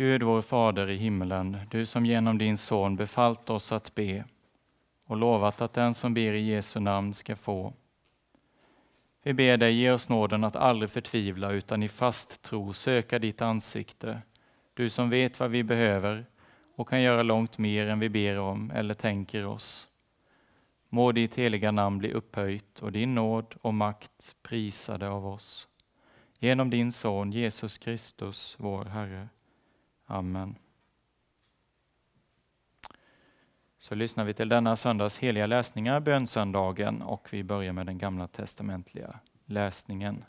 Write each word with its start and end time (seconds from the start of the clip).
Gud 0.00 0.22
vår 0.22 0.42
Fader 0.42 0.90
i 0.90 0.96
himmelen, 0.96 1.56
du 1.70 1.86
som 1.86 2.06
genom 2.06 2.38
din 2.38 2.58
Son 2.58 2.96
befallt 2.96 3.50
oss 3.50 3.72
att 3.72 3.94
be 3.94 4.24
och 5.06 5.16
lovat 5.16 5.60
att 5.60 5.72
den 5.72 5.94
som 5.94 6.14
ber 6.14 6.32
i 6.32 6.40
Jesu 6.40 6.80
namn 6.80 7.14
ska 7.14 7.36
få. 7.36 7.72
Vi 9.22 9.34
ber 9.34 9.56
dig, 9.56 9.74
ge 9.74 9.90
oss 9.90 10.08
nåden 10.08 10.44
att 10.44 10.56
aldrig 10.56 10.90
förtvivla 10.90 11.50
utan 11.50 11.82
i 11.82 11.88
fast 11.88 12.42
tro 12.42 12.72
söka 12.72 13.18
ditt 13.18 13.42
ansikte, 13.42 14.22
du 14.74 14.90
som 14.90 15.10
vet 15.10 15.40
vad 15.40 15.50
vi 15.50 15.64
behöver 15.64 16.26
och 16.76 16.88
kan 16.88 17.02
göra 17.02 17.22
långt 17.22 17.58
mer 17.58 17.86
än 17.86 18.00
vi 18.00 18.08
ber 18.08 18.38
om 18.38 18.70
eller 18.70 18.94
tänker 18.94 19.46
oss. 19.46 19.88
Må 20.88 21.12
ditt 21.12 21.34
heliga 21.34 21.70
namn 21.70 21.98
bli 21.98 22.12
upphöjt 22.12 22.80
och 22.80 22.92
din 22.92 23.14
nåd 23.14 23.54
och 23.60 23.74
makt 23.74 24.36
prisade 24.42 25.08
av 25.08 25.26
oss. 25.26 25.68
Genom 26.38 26.70
din 26.70 26.92
Son 26.92 27.32
Jesus 27.32 27.78
Kristus, 27.78 28.56
vår 28.58 28.84
Herre. 28.84 29.28
Amen. 30.10 30.54
Så 33.78 33.94
lyssnar 33.94 34.24
vi 34.24 34.34
till 34.34 34.48
denna 34.48 34.76
söndags 34.76 35.18
heliga 35.18 35.46
läsningar, 35.46 36.00
bönsöndagen, 36.00 37.02
och 37.02 37.28
vi 37.32 37.44
börjar 37.44 37.72
med 37.72 37.86
den 37.86 37.98
gamla 37.98 38.26
testamentliga 38.26 39.20
läsningen. 39.46 40.24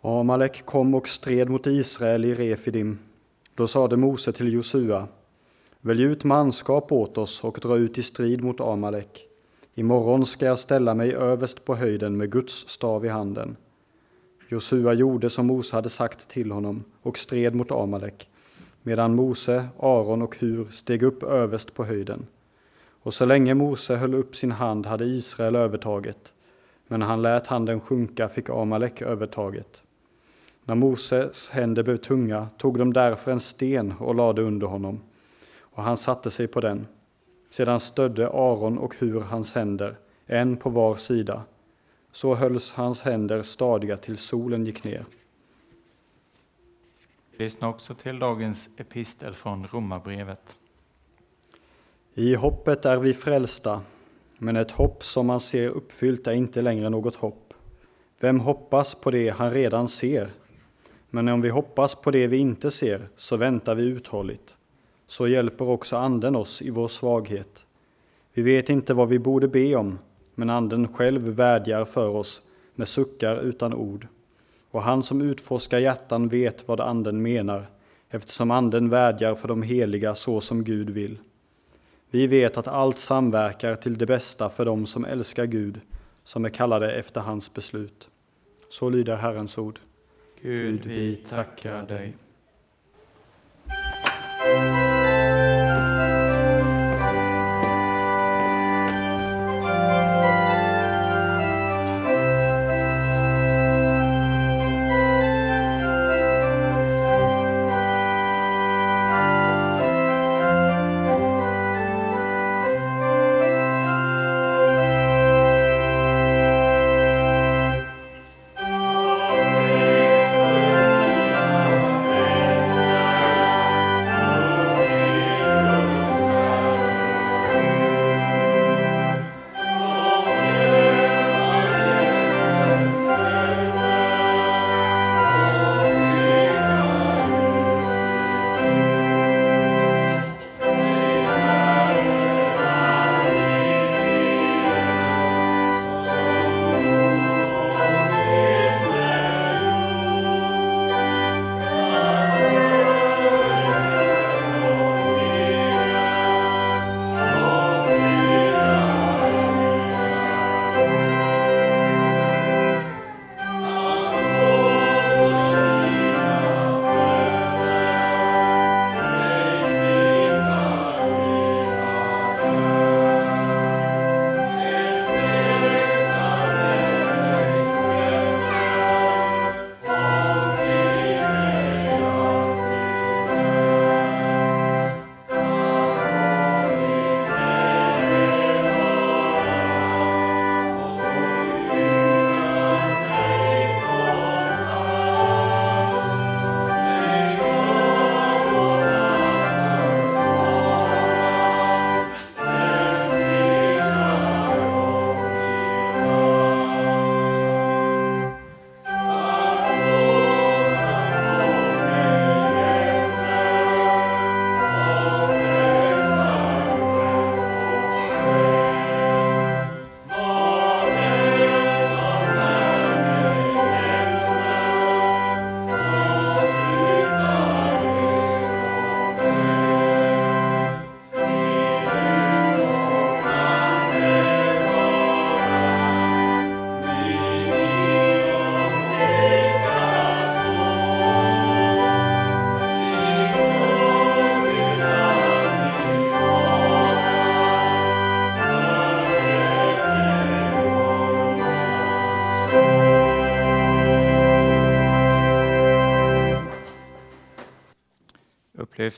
Amalek 0.00 0.66
kom 0.66 0.94
och 0.94 1.08
stred 1.08 1.48
mot 1.48 1.66
Israel 1.66 2.24
i 2.24 2.34
Refidim. 2.34 2.98
Då 3.54 3.66
sade 3.66 3.96
Mose 3.96 4.32
till 4.32 4.52
Josua, 4.52 5.08
välj 5.80 6.02
ut 6.02 6.24
manskap 6.24 6.92
åt 6.92 7.18
oss 7.18 7.44
och 7.44 7.58
dra 7.62 7.76
ut 7.76 7.98
i 7.98 8.02
strid 8.02 8.44
mot 8.44 8.60
Amalek. 8.60 9.27
Imorgon 9.78 10.26
ska 10.26 10.46
jag 10.46 10.58
ställa 10.58 10.94
mig 10.94 11.14
överst 11.14 11.64
på 11.64 11.74
höjden 11.74 12.16
med 12.16 12.32
Guds 12.32 12.68
stav 12.68 13.04
i 13.04 13.08
handen. 13.08 13.56
Josua 14.48 14.92
gjorde 14.92 15.30
som 15.30 15.46
Mose 15.46 15.76
hade 15.76 15.88
sagt 15.88 16.28
till 16.28 16.50
honom 16.50 16.84
och 17.02 17.18
stred 17.18 17.54
mot 17.54 17.70
Amalek, 17.70 18.30
medan 18.82 19.14
Mose, 19.14 19.68
Aron 19.78 20.22
och 20.22 20.36
Hur 20.38 20.64
steg 20.64 21.02
upp 21.02 21.22
överst 21.22 21.74
på 21.74 21.84
höjden. 21.84 22.26
Och 23.02 23.14
så 23.14 23.24
länge 23.24 23.54
Mose 23.54 23.96
höll 23.96 24.14
upp 24.14 24.36
sin 24.36 24.52
hand 24.52 24.86
hade 24.86 25.04
Israel 25.04 25.56
övertaget, 25.56 26.32
men 26.88 27.00
när 27.00 27.06
han 27.06 27.22
lät 27.22 27.46
handen 27.46 27.80
sjunka 27.80 28.28
fick 28.28 28.50
Amalek 28.50 29.02
övertaget. 29.02 29.82
När 30.64 30.74
Moses 30.74 31.50
händer 31.50 31.82
blev 31.82 31.96
tunga 31.96 32.48
tog 32.56 32.78
de 32.78 32.92
därför 32.92 33.32
en 33.32 33.40
sten 33.40 33.94
och 33.98 34.14
lade 34.14 34.42
under 34.42 34.66
honom, 34.66 35.00
och 35.60 35.82
han 35.82 35.96
satte 35.96 36.30
sig 36.30 36.46
på 36.46 36.60
den. 36.60 36.86
Sedan 37.50 37.80
stödde 37.80 38.28
Aron 38.28 38.78
och 38.78 38.94
Hur 38.98 39.20
hans 39.20 39.54
händer, 39.54 39.96
en 40.26 40.56
på 40.56 40.70
var 40.70 40.94
sida. 40.94 41.42
Så 42.12 42.34
hölls 42.34 42.72
hans 42.72 43.02
händer 43.02 43.42
stadiga 43.42 43.96
till 43.96 44.16
solen 44.16 44.66
gick 44.66 44.84
ner. 44.84 45.04
Lyssna 47.36 47.68
också 47.68 47.94
till 47.94 48.18
dagens 48.18 48.68
epistel 48.76 49.34
från 49.34 49.66
Romarbrevet. 49.66 50.56
I 52.14 52.34
hoppet 52.34 52.84
är 52.84 52.96
vi 52.96 53.14
frälsta, 53.14 53.80
men 54.38 54.56
ett 54.56 54.70
hopp 54.70 55.04
som 55.04 55.26
man 55.26 55.40
ser 55.40 55.68
uppfyllt 55.68 56.26
är 56.26 56.32
inte 56.32 56.62
längre 56.62 56.90
något 56.90 57.16
hopp. 57.16 57.54
Vem 58.20 58.40
hoppas 58.40 58.94
på 58.94 59.10
det 59.10 59.30
han 59.30 59.50
redan 59.50 59.88
ser? 59.88 60.30
Men 61.10 61.28
om 61.28 61.40
vi 61.40 61.48
hoppas 61.48 61.94
på 61.94 62.10
det 62.10 62.26
vi 62.26 62.36
inte 62.36 62.70
ser, 62.70 63.08
så 63.16 63.36
väntar 63.36 63.74
vi 63.74 63.84
uthålligt 63.84 64.57
så 65.08 65.28
hjälper 65.28 65.68
också 65.68 65.96
Anden 65.96 66.36
oss 66.36 66.62
i 66.62 66.70
vår 66.70 66.88
svaghet. 66.88 67.66
Vi 68.32 68.42
vet 68.42 68.68
inte 68.68 68.94
vad 68.94 69.08
vi 69.08 69.18
borde 69.18 69.48
be 69.48 69.74
om, 69.74 69.98
men 70.34 70.50
Anden 70.50 70.88
själv 70.88 71.22
vädjar 71.22 71.84
för 71.84 72.08
oss 72.08 72.42
med 72.74 72.88
suckar 72.88 73.36
utan 73.36 73.74
ord. 73.74 74.06
Och 74.70 74.82
han 74.82 75.02
som 75.02 75.22
utforskar 75.22 75.78
hjärtan 75.78 76.28
vet 76.28 76.68
vad 76.68 76.80
Anden 76.80 77.22
menar, 77.22 77.66
eftersom 78.10 78.50
Anden 78.50 78.88
vädjar 78.88 79.34
för 79.34 79.48
de 79.48 79.62
heliga 79.62 80.14
så 80.14 80.40
som 80.40 80.64
Gud 80.64 80.90
vill. 80.90 81.18
Vi 82.10 82.26
vet 82.26 82.56
att 82.56 82.68
allt 82.68 82.98
samverkar 82.98 83.76
till 83.76 83.98
det 83.98 84.06
bästa 84.06 84.48
för 84.48 84.64
dem 84.64 84.86
som 84.86 85.04
älskar 85.04 85.44
Gud, 85.44 85.80
som 86.24 86.44
är 86.44 86.48
kallade 86.48 86.92
efter 86.92 87.20
hans 87.20 87.54
beslut. 87.54 88.08
Så 88.68 88.90
lyder 88.90 89.16
Herrens 89.16 89.58
ord. 89.58 89.78
Gud, 90.42 90.86
vi 90.86 91.16
tackar 91.16 91.82
dig. 91.82 92.14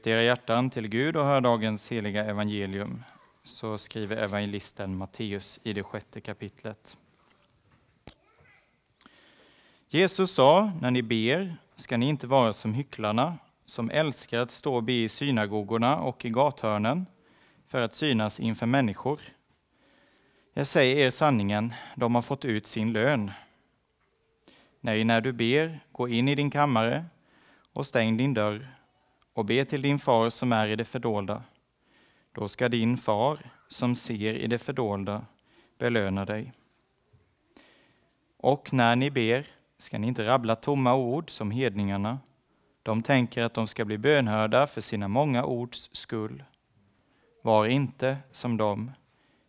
Lyft 0.00 0.06
era 0.06 0.22
hjärtan 0.22 0.70
till 0.70 0.88
Gud 0.88 1.16
och 1.16 1.24
hör 1.24 1.40
dagens 1.40 1.92
heliga 1.92 2.24
evangelium. 2.24 3.04
Så 3.42 3.78
skriver 3.78 4.16
evangelisten 4.16 4.96
Matteus 4.96 5.60
i 5.62 5.72
det 5.72 5.82
sjätte 5.82 6.20
kapitlet. 6.20 6.96
Jesus 9.88 10.34
sa, 10.34 10.72
när 10.80 10.90
ni 10.90 11.02
ber 11.02 11.56
ska 11.76 11.96
ni 11.96 12.08
inte 12.08 12.26
vara 12.26 12.52
som 12.52 12.74
hycklarna, 12.74 13.38
som 13.66 13.90
älskar 13.90 14.38
att 14.38 14.50
stå 14.50 14.74
och 14.74 14.82
be 14.82 14.92
i 14.92 15.08
synagogorna 15.08 15.96
och 15.96 16.24
i 16.24 16.30
gathörnen 16.30 17.06
för 17.66 17.82
att 17.82 17.94
synas 17.94 18.40
inför 18.40 18.66
människor. 18.66 19.20
Jag 20.54 20.66
säger 20.66 20.96
er 20.96 21.10
sanningen, 21.10 21.74
de 21.96 22.14
har 22.14 22.22
fått 22.22 22.44
ut 22.44 22.66
sin 22.66 22.92
lön. 22.92 23.30
Nej, 24.80 25.04
när 25.04 25.20
du 25.20 25.32
ber, 25.32 25.80
gå 25.92 26.08
in 26.08 26.28
i 26.28 26.34
din 26.34 26.50
kammare 26.50 27.04
och 27.72 27.86
stäng 27.86 28.16
din 28.16 28.34
dörr 28.34 28.79
och 29.40 29.46
be 29.46 29.64
till 29.64 29.82
din 29.82 29.98
far 29.98 30.30
som 30.30 30.52
är 30.52 30.66
i 30.68 30.76
det 30.76 30.84
fördolda. 30.84 31.42
Då 32.32 32.48
ska 32.48 32.68
din 32.68 32.96
far, 32.96 33.38
som 33.68 33.94
ser 33.94 34.34
i 34.34 34.46
det 34.46 34.58
fördolda, 34.58 35.26
belöna 35.78 36.24
dig. 36.24 36.52
Och 38.36 38.72
när 38.72 38.96
ni 38.96 39.10
ber 39.10 39.46
ska 39.78 39.98
ni 39.98 40.06
inte 40.06 40.26
rabbla 40.26 40.56
tomma 40.56 40.94
ord 40.94 41.30
som 41.30 41.50
hedningarna. 41.50 42.18
De 42.82 43.02
tänker 43.02 43.42
att 43.42 43.54
de 43.54 43.66
ska 43.66 43.84
bli 43.84 43.98
bönhörda 43.98 44.66
för 44.66 44.80
sina 44.80 45.08
många 45.08 45.44
ords 45.44 45.90
skull. 45.92 46.44
Var 47.42 47.66
inte 47.66 48.18
som 48.30 48.56
dem, 48.56 48.90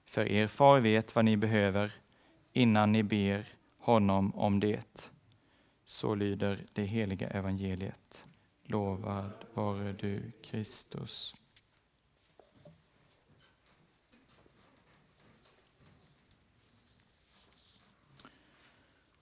för 0.05 0.25
er 0.25 0.47
far 0.47 0.79
vet 0.79 1.15
vad 1.15 1.25
ni 1.25 1.37
behöver 1.37 1.93
innan 2.53 2.91
ni 2.91 3.03
ber 3.03 3.47
honom 3.79 4.35
om 4.35 4.59
det. 4.59 5.11
Så 5.85 6.15
lyder 6.15 6.59
det 6.73 6.83
heliga 6.83 7.27
evangeliet. 7.27 8.25
Lovad 8.71 9.45
vare 9.53 9.93
du, 9.93 10.31
Kristus. 10.41 11.35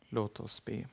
Låt 0.09 0.39
oss 0.39 0.65
be. 0.65 0.87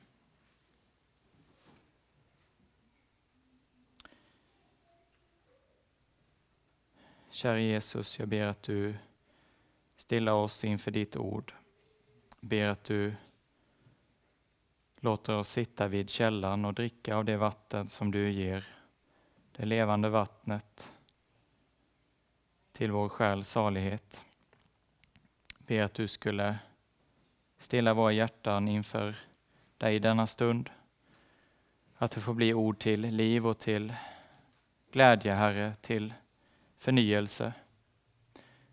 Kära 7.29 7.59
Jesus, 7.59 8.19
jag 8.19 8.27
ber 8.27 8.47
att 8.47 8.63
du 8.63 8.97
stillar 9.97 10.33
oss 10.33 10.63
inför 10.63 10.91
ditt 10.91 11.15
ord. 11.15 11.53
Ber 12.39 12.69
att 12.69 12.83
du 12.83 13.15
låter 14.99 15.35
oss 15.35 15.49
sitta 15.49 15.87
vid 15.87 16.09
källan 16.09 16.65
och 16.65 16.73
dricka 16.73 17.15
av 17.15 17.25
det 17.25 17.37
vatten 17.37 17.89
som 17.89 18.11
du 18.11 18.31
ger, 18.31 18.67
det 19.51 19.65
levande 19.65 20.09
vattnet 20.09 20.91
till 22.71 22.91
vår 22.91 23.09
själs 23.09 23.49
salighet. 23.49 24.21
Ber 25.57 25.83
att 25.83 25.93
du 25.93 26.07
skulle 26.07 26.59
stilla 27.57 27.93
våra 27.93 28.11
hjärtan 28.11 28.67
inför 28.67 29.15
dig 29.77 29.99
denna 29.99 30.27
stund. 30.27 30.69
Att 31.97 32.11
det 32.11 32.21
får 32.21 32.33
bli 32.33 32.53
ord 32.53 32.79
till 32.79 33.01
liv 33.01 33.47
och 33.47 33.59
till 33.59 33.93
glädje, 34.91 35.33
Herre, 35.33 35.75
till 35.75 36.13
förnyelse. 36.77 37.53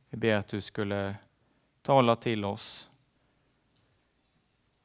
Vi 0.09 0.17
ber 0.17 0.37
att 0.37 0.49
du 0.49 0.61
skulle 0.61 1.17
tala 1.83 2.17
till 2.17 2.45
oss 2.45 2.91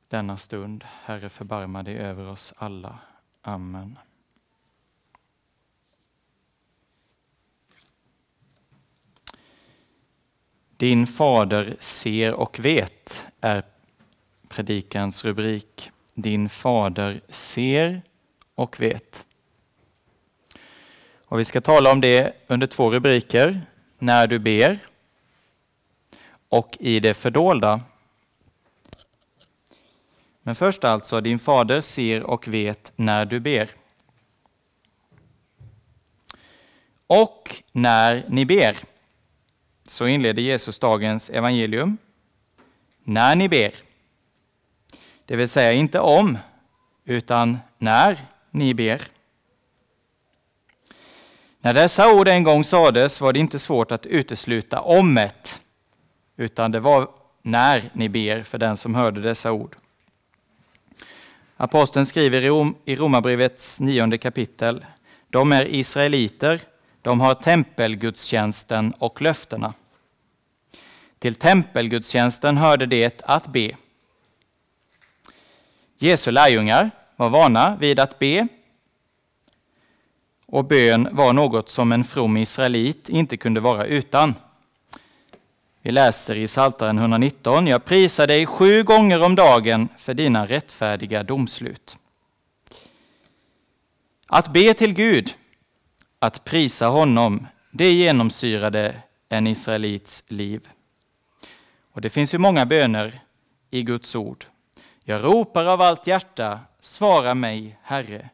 denna 0.09 0.37
stund. 0.37 0.83
Herre, 1.03 1.29
förbarma 1.29 1.83
dig 1.83 1.97
över 1.97 2.27
oss 2.27 2.53
alla. 2.57 2.99
Amen. 3.41 3.99
Din 10.77 11.07
fader 11.07 11.75
ser 11.79 12.33
och 12.33 12.59
vet 12.59 13.27
är 13.41 13.63
predikans 14.47 15.25
rubrik. 15.25 15.91
Din 16.13 16.49
fader 16.49 17.21
ser 17.29 18.01
och 18.55 18.79
vet. 18.79 19.25
Och 21.25 21.39
vi 21.39 21.45
ska 21.45 21.61
tala 21.61 21.91
om 21.91 22.01
det 22.01 22.33
under 22.47 22.67
två 22.67 22.91
rubriker. 22.91 23.61
När 23.97 24.27
du 24.27 24.39
ber 24.39 24.79
och 26.49 26.77
i 26.79 26.99
det 26.99 27.13
fördolda. 27.13 27.81
Men 30.49 30.55
först 30.55 30.83
alltså, 30.83 31.21
din 31.21 31.39
fader 31.39 31.81
ser 31.81 32.23
och 32.23 32.47
vet 32.47 32.93
när 32.95 33.25
du 33.25 33.39
ber. 33.39 33.69
Och 37.07 37.63
när 37.71 38.25
ni 38.27 38.45
ber. 38.45 38.77
Så 39.87 40.07
inleder 40.07 40.41
Jesus 40.41 40.79
dagens 40.79 41.29
evangelium. 41.29 41.97
När 43.03 43.35
ni 43.35 43.49
ber. 43.49 43.75
Det 45.25 45.35
vill 45.35 45.49
säga 45.49 45.71
inte 45.71 45.99
om, 45.99 46.37
utan 47.05 47.57
när 47.77 48.17
ni 48.51 48.73
ber. 48.73 49.01
När 51.59 51.73
dessa 51.73 52.13
ord 52.13 52.27
en 52.27 52.43
gång 52.43 52.63
sades 52.63 53.21
var 53.21 53.33
det 53.33 53.39
inte 53.39 53.59
svårt 53.59 53.91
att 53.91 54.05
utesluta 54.05 54.81
omet, 54.81 55.61
utan 56.37 56.71
det 56.71 56.79
var 56.79 57.09
när 57.41 57.89
ni 57.93 58.09
ber 58.09 58.43
för 58.43 58.57
den 58.57 58.77
som 58.77 58.95
hörde 58.95 59.21
dessa 59.21 59.51
ord. 59.51 59.75
Aposteln 61.61 62.05
skriver 62.05 62.41
i 62.85 62.95
Romarbrevets 62.95 63.79
nionde 63.79 64.17
kapitel, 64.17 64.85
de 65.29 65.51
är 65.51 65.65
israeliter, 65.65 66.61
de 67.01 67.21
har 67.21 67.33
tempelgudstjänsten 67.33 68.93
och 68.97 69.21
löftena. 69.21 69.73
Till 71.19 71.35
tempelgudstjänsten 71.35 72.57
hörde 72.57 72.85
det 72.85 73.21
att 73.25 73.47
be. 73.47 73.71
Jesu 75.97 76.31
lärjungar 76.31 76.91
var 77.15 77.29
vana 77.29 77.77
vid 77.79 77.99
att 77.99 78.19
be 78.19 78.47
och 80.45 80.65
bön 80.65 81.07
var 81.11 81.33
något 81.33 81.69
som 81.69 81.91
en 81.91 82.03
from 82.03 82.37
israelit 82.37 83.09
inte 83.09 83.37
kunde 83.37 83.59
vara 83.59 83.85
utan. 83.85 84.33
Vi 85.81 85.91
läser 85.91 86.35
i 86.35 86.47
Psaltaren 86.47 86.97
119. 86.97 87.67
Jag 87.67 87.85
prisar 87.85 88.27
dig 88.27 88.45
sju 88.45 88.83
gånger 88.83 89.23
om 89.23 89.35
dagen 89.35 89.87
för 89.97 90.13
dina 90.13 90.45
rättfärdiga 90.45 91.23
domslut. 91.23 91.97
Att 94.27 94.53
be 94.53 94.73
till 94.73 94.93
Gud, 94.93 95.33
att 96.19 96.43
prisa 96.43 96.87
honom, 96.87 97.47
det 97.71 97.91
genomsyrade 97.91 99.01
en 99.29 99.47
israelits 99.47 100.23
liv. 100.27 100.69
Och 101.91 102.01
det 102.01 102.09
finns 102.09 102.33
ju 102.33 102.37
många 102.37 102.65
böner 102.65 103.19
i 103.69 103.83
Guds 103.83 104.15
ord. 104.15 104.45
Jag 105.03 105.23
ropar 105.23 105.65
av 105.65 105.81
allt 105.81 106.07
hjärta, 106.07 106.59
svara 106.79 107.33
mig, 107.33 107.77
Herre. 107.81 108.29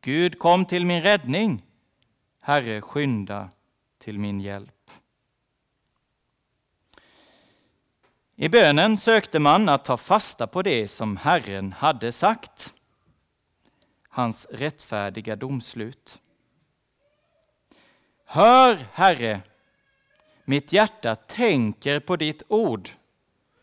Gud 0.00 0.38
kom 0.38 0.64
till 0.64 0.86
min 0.86 1.02
räddning. 1.02 1.62
Herre, 2.40 2.80
skynda 2.80 3.48
till 3.98 4.18
min 4.18 4.40
hjälp. 4.40 4.79
I 8.42 8.48
bönen 8.48 8.96
sökte 8.96 9.38
man 9.38 9.68
att 9.68 9.84
ta 9.84 9.96
fasta 9.96 10.46
på 10.46 10.62
det 10.62 10.88
som 10.88 11.16
Herren 11.16 11.72
hade 11.72 12.12
sagt, 12.12 12.72
hans 14.08 14.46
rättfärdiga 14.50 15.36
domslut. 15.36 16.20
Hör, 18.24 18.74
Herre, 18.92 19.40
mitt 20.44 20.72
hjärta 20.72 21.16
tänker 21.16 22.00
på 22.00 22.16
ditt 22.16 22.42
ord. 22.48 22.88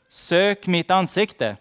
Sök 0.07 0.67
mitt 0.67 0.91
ansikte. 0.91 1.57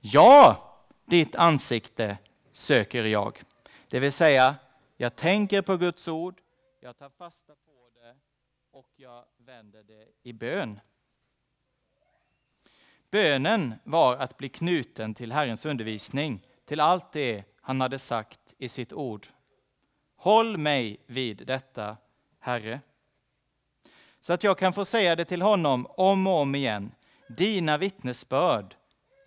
Ja, 0.00 0.58
ditt 1.04 1.36
ansikte 1.36 2.18
söker 2.52 3.04
jag. 3.04 3.42
Det 3.88 4.00
vill 4.00 4.12
säga, 4.12 4.54
jag 4.96 5.16
tänker 5.16 5.62
på 5.62 5.76
Guds 5.76 6.08
ord, 6.08 6.40
jag 6.80 6.98
tar 6.98 7.10
fasta 7.10 7.52
på 7.52 7.90
det 7.94 8.14
och 8.70 8.88
jag 8.96 9.24
vänder 9.36 9.82
det 9.82 10.06
i 10.22 10.32
bön. 10.32 10.80
Bönen 13.14 13.74
var 13.84 14.16
att 14.16 14.36
bli 14.36 14.48
knuten 14.48 15.14
till 15.14 15.32
Herrens 15.32 15.66
undervisning, 15.66 16.46
till 16.64 16.80
allt 16.80 17.12
det 17.12 17.44
han 17.60 17.80
hade 17.80 17.98
sagt 17.98 18.40
i 18.58 18.68
sitt 18.68 18.92
ord. 18.92 19.26
Håll 20.16 20.58
mig 20.58 21.00
vid 21.06 21.46
detta, 21.46 21.96
Herre. 22.40 22.80
Så 24.20 24.32
att 24.32 24.44
jag 24.44 24.58
kan 24.58 24.72
få 24.72 24.84
säga 24.84 25.16
det 25.16 25.24
till 25.24 25.42
honom 25.42 25.86
om 25.86 26.26
och 26.26 26.32
om 26.32 26.54
igen. 26.54 26.92
Dina 27.28 27.78
vittnesbörd 27.78 28.74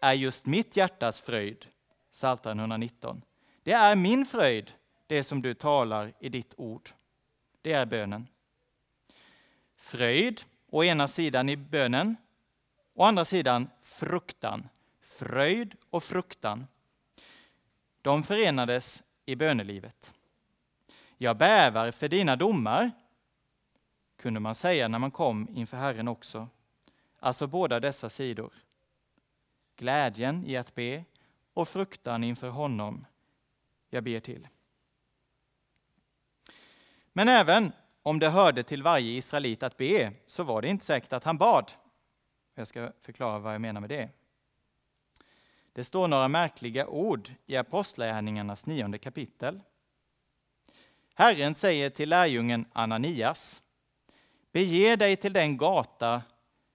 är 0.01 0.13
just 0.13 0.45
mitt 0.45 0.77
hjärtas 0.77 1.21
fröjd. 1.21 1.65
Psaltaren 2.11 2.59
119. 2.59 3.21
Det 3.63 3.71
är 3.71 3.95
min 3.95 4.25
fröjd, 4.25 4.71
det 5.07 5.23
som 5.23 5.41
du 5.41 5.53
talar 5.53 6.13
i 6.19 6.29
ditt 6.29 6.53
ord. 6.57 6.89
Det 7.61 7.73
är 7.73 7.85
bönen. 7.85 8.27
Fröjd 9.77 10.41
å 10.69 10.83
ena 10.83 11.07
sidan 11.07 11.49
i 11.49 11.57
bönen, 11.57 12.15
å 12.97 13.03
andra 13.03 13.25
sidan 13.25 13.69
fruktan. 13.81 14.69
Fröjd 15.01 15.75
och 15.89 16.03
fruktan. 16.03 16.67
De 18.01 18.23
förenades 18.23 19.03
i 19.25 19.35
bönelivet. 19.35 20.13
Jag 21.17 21.37
bävar 21.37 21.91
för 21.91 22.09
dina 22.09 22.35
domar, 22.35 22.91
kunde 24.17 24.39
man 24.39 24.55
säga 24.55 24.87
när 24.87 24.99
man 24.99 25.11
kom 25.11 25.47
inför 25.49 25.77
Herren 25.77 26.07
också. 26.07 26.47
Alltså 27.19 27.47
båda 27.47 27.79
dessa 27.79 28.09
sidor. 28.09 28.53
Glädjen 29.75 30.45
i 30.45 30.57
att 30.57 30.75
be 30.75 31.03
och 31.53 31.67
fruktan 31.67 32.23
inför 32.23 32.49
honom 32.49 33.05
jag 33.89 34.03
ber 34.03 34.19
till. 34.19 34.47
Men 37.13 37.29
även 37.29 37.71
om 38.03 38.19
det 38.19 38.29
hörde 38.29 38.63
till 38.63 38.83
varje 38.83 39.11
israelit 39.11 39.63
att 39.63 39.77
be, 39.77 40.13
så 40.27 40.43
var 40.43 40.61
det 40.61 40.67
inte 40.67 40.85
säkert 40.85 41.13
att 41.13 41.23
han 41.23 41.37
bad. 41.37 41.71
Jag 42.59 42.67
ska 42.67 42.91
förklara 43.01 43.39
vad 43.39 43.53
jag 43.53 43.61
menar 43.61 43.81
med 43.81 43.89
det. 43.89 44.09
Det 45.73 45.83
står 45.83 46.07
några 46.07 46.27
märkliga 46.27 46.87
ord 46.87 47.31
i 47.45 47.57
Apostlagärningarnas 47.57 48.65
nionde 48.65 48.97
kapitel. 48.97 49.61
Herren 51.13 51.55
säger 51.55 51.89
till 51.89 52.09
lärjungen 52.09 52.65
Ananias, 52.73 53.61
bege 54.51 54.95
dig 54.95 55.15
till 55.15 55.33
den 55.33 55.57
gata 55.57 56.21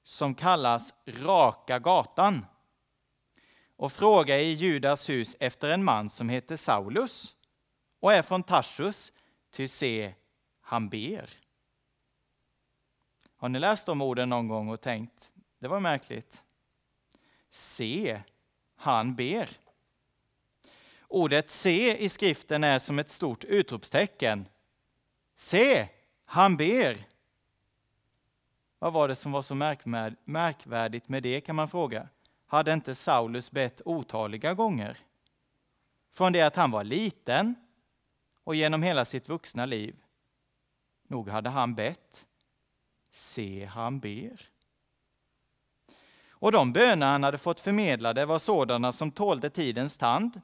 som 0.02 0.34
kallas 0.34 0.94
Raka 1.06 1.78
gatan 1.78 2.46
och 3.76 3.92
fråga 3.92 4.40
i 4.40 4.52
Judas 4.52 5.08
hus 5.08 5.36
efter 5.40 5.70
en 5.70 5.84
man 5.84 6.10
som 6.10 6.28
heter 6.28 6.56
Saulus 6.56 7.36
och 8.00 8.12
är 8.12 8.22
från 8.22 8.42
Tarsus, 8.42 9.12
ty 9.50 9.68
se, 9.68 10.14
han 10.60 10.88
ber. 10.88 11.30
Har 13.36 13.48
ni 13.48 13.58
läst 13.58 13.86
de 13.86 14.02
orden 14.02 14.28
någon 14.28 14.48
gång 14.48 14.68
och 14.68 14.80
tänkt, 14.80 15.32
det 15.62 15.69
var 15.69 15.81
märkligt? 15.81 16.45
Se, 17.50 18.23
han 18.76 19.14
ber. 19.14 19.49
Ordet 21.09 21.50
se 21.50 21.97
i 22.04 22.09
skriften 22.09 22.64
är 22.64 22.78
som 22.78 22.99
ett 22.99 23.11
stort 23.11 23.45
utropstecken. 23.45 24.49
Se, 25.37 25.88
han 26.25 26.57
ber. 26.57 26.99
Vad 28.78 28.92
var 28.92 29.09
det 29.09 29.14
som 29.14 29.33
var 29.33 29.42
så 29.42 29.54
märkvärdigt 30.25 31.09
med 31.09 31.23
det 31.23 31.40
kan 31.40 31.57
man 31.57 31.69
fråga. 31.69 32.09
Hade 32.47 32.73
inte 32.73 32.95
Saulus 32.95 33.50
bett 33.50 33.81
otaliga 33.85 34.54
gånger? 34.54 34.99
Från 36.11 36.33
det 36.33 36.42
att 36.42 36.57
han 36.57 36.71
var 36.71 36.85
liten 36.85 37.54
och 38.45 38.54
genom 38.54 38.83
hela 38.83 39.04
sitt 39.04 39.28
vuxna 39.28 39.66
liv. 39.66 40.02
Nog 41.09 41.28
hade 41.28 41.50
han 41.50 41.75
bett. 41.75 42.26
Se, 43.11 43.64
han 43.64 44.00
ber. 44.00 44.51
Och 46.42 46.52
de 46.52 46.72
böner 46.72 47.06
han 47.06 47.22
hade 47.22 47.38
fått 47.38 47.61
förmedlade 47.61 48.26
var 48.26 48.38
sådana 48.38 48.92
som 48.92 49.11
tålde 49.11 49.50
tidens 49.50 49.99
tand, 49.99 50.40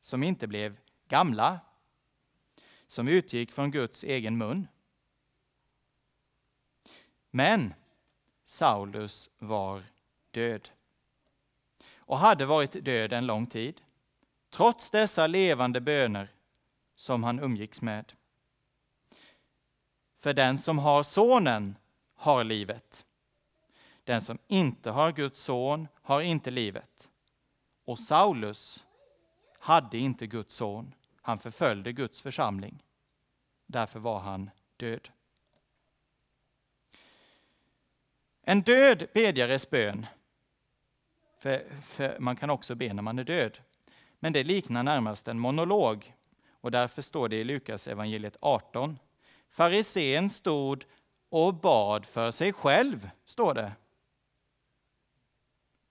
som 0.00 0.22
inte 0.22 0.46
blev 0.46 0.76
gamla, 1.08 1.60
som 2.86 3.08
utgick 3.08 3.52
från 3.52 3.70
Guds 3.70 4.04
egen 4.04 4.38
mun. 4.38 4.68
Men 7.30 7.74
Saulus 8.44 9.30
var 9.38 9.82
död 10.30 10.68
och 11.96 12.18
hade 12.18 12.46
varit 12.46 12.84
död 12.84 13.12
en 13.12 13.26
lång 13.26 13.46
tid, 13.46 13.80
trots 14.50 14.90
dessa 14.90 15.26
levande 15.26 15.80
böner 15.80 16.28
som 16.94 17.24
han 17.24 17.40
umgicks 17.40 17.82
med. 17.82 18.12
För 20.18 20.34
den 20.34 20.58
som 20.58 20.78
har 20.78 21.02
sonen 21.02 21.76
har 22.14 22.44
livet. 22.44 23.06
Den 24.04 24.20
som 24.20 24.38
inte 24.48 24.90
har 24.90 25.12
Guds 25.12 25.40
son 25.40 25.88
har 26.02 26.20
inte 26.20 26.50
livet. 26.50 27.10
Och 27.84 27.98
Saulus 27.98 28.86
hade 29.58 29.98
inte 29.98 30.26
Guds 30.26 30.54
son. 30.54 30.94
Han 31.22 31.38
förföljde 31.38 31.92
Guds 31.92 32.22
församling. 32.22 32.82
Därför 33.66 34.00
var 34.00 34.20
han 34.20 34.50
död. 34.76 35.08
En 38.42 38.62
död 38.62 39.06
bedjares 39.14 39.70
bön, 39.70 40.06
för, 41.38 41.64
för 41.82 42.18
man 42.18 42.36
kan 42.36 42.50
också 42.50 42.74
be 42.74 42.92
när 42.92 43.02
man 43.02 43.18
är 43.18 43.24
död, 43.24 43.58
men 44.18 44.32
det 44.32 44.44
liknar 44.44 44.82
närmast 44.82 45.28
en 45.28 45.38
monolog 45.38 46.14
och 46.50 46.70
därför 46.70 47.02
står 47.02 47.28
det 47.28 47.36
i 47.36 47.44
Lukas 47.44 47.88
evangeliet 47.88 48.36
18. 48.40 48.98
Farisén 49.48 50.30
stod 50.30 50.84
och 51.28 51.54
bad 51.54 52.06
för 52.06 52.30
sig 52.30 52.52
själv, 52.52 53.10
står 53.24 53.54
det. 53.54 53.72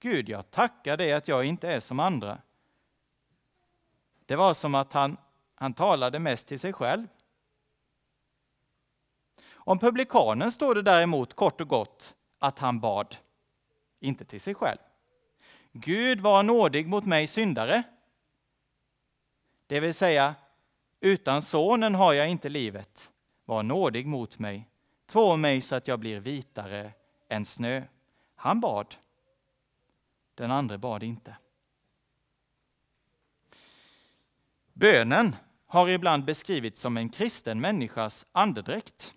Gud, 0.04 0.30
jag 0.30 0.52
tackar 0.52 0.98
dig 0.98 1.14
att 1.14 1.28
jag 1.28 1.46
inte 1.46 1.70
är 1.70 1.80
som 1.80 2.00
andra. 2.00 2.42
Det 4.26 4.36
var 4.36 4.54
som 4.54 4.76
att 4.76 4.94
han, 4.94 5.18
han 5.56 5.74
talade 5.74 6.20
mest 6.20 6.48
till 6.48 6.60
sig 6.60 6.74
själv. 6.74 7.08
Om 9.54 9.80
publikanen 9.80 10.52
står 10.52 10.76
det 10.76 10.82
däremot 10.82 11.34
kort 11.34 11.62
och 11.62 11.68
gott 11.68 12.16
att 12.40 12.60
han 12.60 12.80
bad, 12.80 13.16
inte 14.00 14.26
till 14.26 14.42
sig 14.42 14.56
själv. 14.56 14.78
Gud 15.72 16.22
var 16.22 16.44
nådig 16.44 16.88
mot 16.88 17.06
mig 17.06 17.28
syndare. 17.28 17.84
Det 19.68 19.80
vill 19.80 19.94
säga, 19.94 20.36
utan 21.00 21.42
sonen 21.42 21.96
har 21.96 22.14
jag 22.14 22.30
inte 22.30 22.50
livet. 22.50 23.12
Var 23.46 23.64
nådig 23.64 24.08
mot 24.08 24.40
mig. 24.40 24.70
Två 25.06 25.38
mig 25.38 25.62
så 25.62 25.76
att 25.76 25.88
jag 25.88 26.00
blir 26.00 26.20
vitare 26.20 26.92
än 27.30 27.46
snö. 27.46 27.84
Han 28.36 28.60
bad. 28.60 28.96
Den 30.42 30.52
andra 30.52 30.78
bad 30.78 31.04
inte. 31.04 31.38
Bönen 34.74 35.36
har 35.66 35.90
ibland 35.90 36.26
beskrivits 36.26 36.82
som 36.82 36.98
en 36.98 37.10
kristen 37.10 37.62
människas 37.62 38.26
andedräkt. 38.32 39.14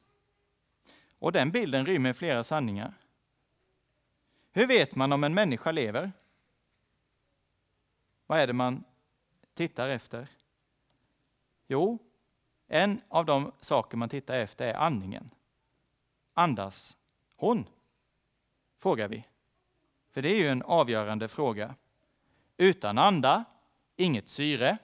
Och 1.18 1.32
den 1.32 1.50
bilden 1.50 1.86
rymmer 1.86 2.12
flera 2.12 2.44
sanningar. 2.44 2.94
Hur 4.52 4.66
vet 4.66 4.94
man 4.94 5.12
om 5.12 5.24
en 5.24 5.34
människa 5.34 5.72
lever? 5.72 6.12
Vad 8.26 8.40
är 8.40 8.46
det 8.46 8.52
man 8.52 8.84
tittar 9.54 9.88
efter? 9.88 10.28
Jo, 11.66 11.98
en 12.66 13.00
av 13.08 13.24
de 13.24 13.52
saker 13.60 13.96
man 13.96 14.08
tittar 14.08 14.38
efter 14.38 14.66
är 14.68 14.74
andningen. 14.74 15.30
Andas 16.34 16.96
hon? 17.36 17.68
Frågar 18.76 19.08
vi. 19.08 19.24
För 20.14 20.22
det 20.22 20.28
är 20.30 20.36
ju 20.36 20.48
en 20.48 20.62
avgörande 20.62 21.28
fråga. 21.28 21.74
Utan 22.56 22.98
anda, 22.98 23.44
inget 23.96 24.28
syre. 24.28 24.78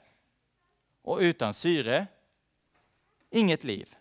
Och 1.02 1.18
utan 1.18 1.54
syre, 1.54 2.06
inget 3.30 3.64
liv. 3.64 3.94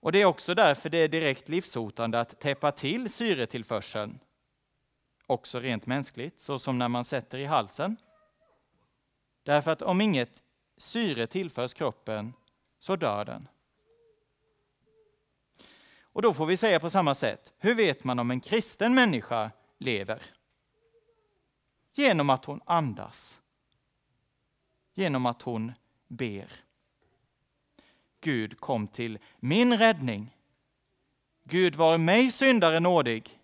Och 0.00 0.12
Det 0.12 0.22
är 0.22 0.24
också 0.24 0.54
därför 0.54 0.90
det 0.90 0.98
är 0.98 1.08
direkt 1.08 1.48
livshotande 1.48 2.20
att 2.20 2.40
täppa 2.40 2.72
till 2.72 3.10
syretillförseln, 3.10 4.18
också 5.26 5.60
rent 5.60 5.86
mänskligt, 5.86 6.40
så 6.40 6.58
som 6.58 6.78
när 6.78 6.88
man 6.88 7.04
sätter 7.04 7.38
i 7.38 7.44
halsen. 7.44 7.96
Därför 9.42 9.70
att 9.70 9.82
om 9.82 10.00
inget 10.00 10.42
syre 10.76 11.26
tillförs 11.26 11.74
kroppen 11.74 12.32
så 12.78 12.96
dör 12.96 13.24
den. 13.24 13.48
Och 16.14 16.22
då 16.22 16.34
får 16.34 16.46
vi 16.46 16.56
säga 16.56 16.80
på 16.80 16.90
samma 16.90 17.14
sätt, 17.14 17.52
hur 17.58 17.74
vet 17.74 18.04
man 18.04 18.18
om 18.18 18.30
en 18.30 18.40
kristen 18.40 18.94
människa 18.94 19.50
lever? 19.78 20.22
Genom 21.94 22.30
att 22.30 22.44
hon 22.44 22.60
andas. 22.64 23.40
Genom 24.94 25.26
att 25.26 25.42
hon 25.42 25.72
ber. 26.08 26.52
Gud 28.20 28.60
kom 28.60 28.88
till 28.88 29.18
min 29.40 29.78
räddning. 29.78 30.36
Gud 31.44 31.74
var 31.74 31.98
mig 31.98 32.30
syndare 32.30 32.80
nådig. 32.80 33.40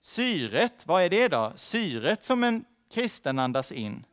Syret, 0.00 0.86
vad 0.86 1.02
är 1.02 1.10
det 1.10 1.28
då? 1.28 1.52
Syret 1.56 2.24
som 2.24 2.44
en 2.44 2.64
kristen 2.90 3.38
andas 3.38 3.72
in? 3.72 4.06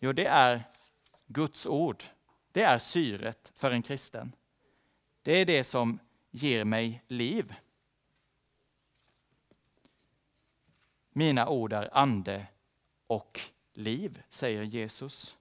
Jo, 0.00 0.12
det 0.12 0.26
är 0.26 0.62
Guds 1.26 1.66
ord. 1.66 2.02
Det 2.52 2.62
är 2.62 2.78
syret 2.78 3.52
för 3.54 3.70
en 3.70 3.82
kristen. 3.82 4.32
Det 5.22 5.32
är 5.32 5.44
det 5.44 5.64
som 5.64 5.98
ger 6.30 6.64
mig 6.64 7.02
liv. 7.06 7.54
Mina 11.10 11.48
ord 11.48 11.72
är 11.72 11.98
ande 11.98 12.46
och 13.06 13.40
liv, 13.72 14.22
säger 14.28 14.62
Jesus. 14.62 15.36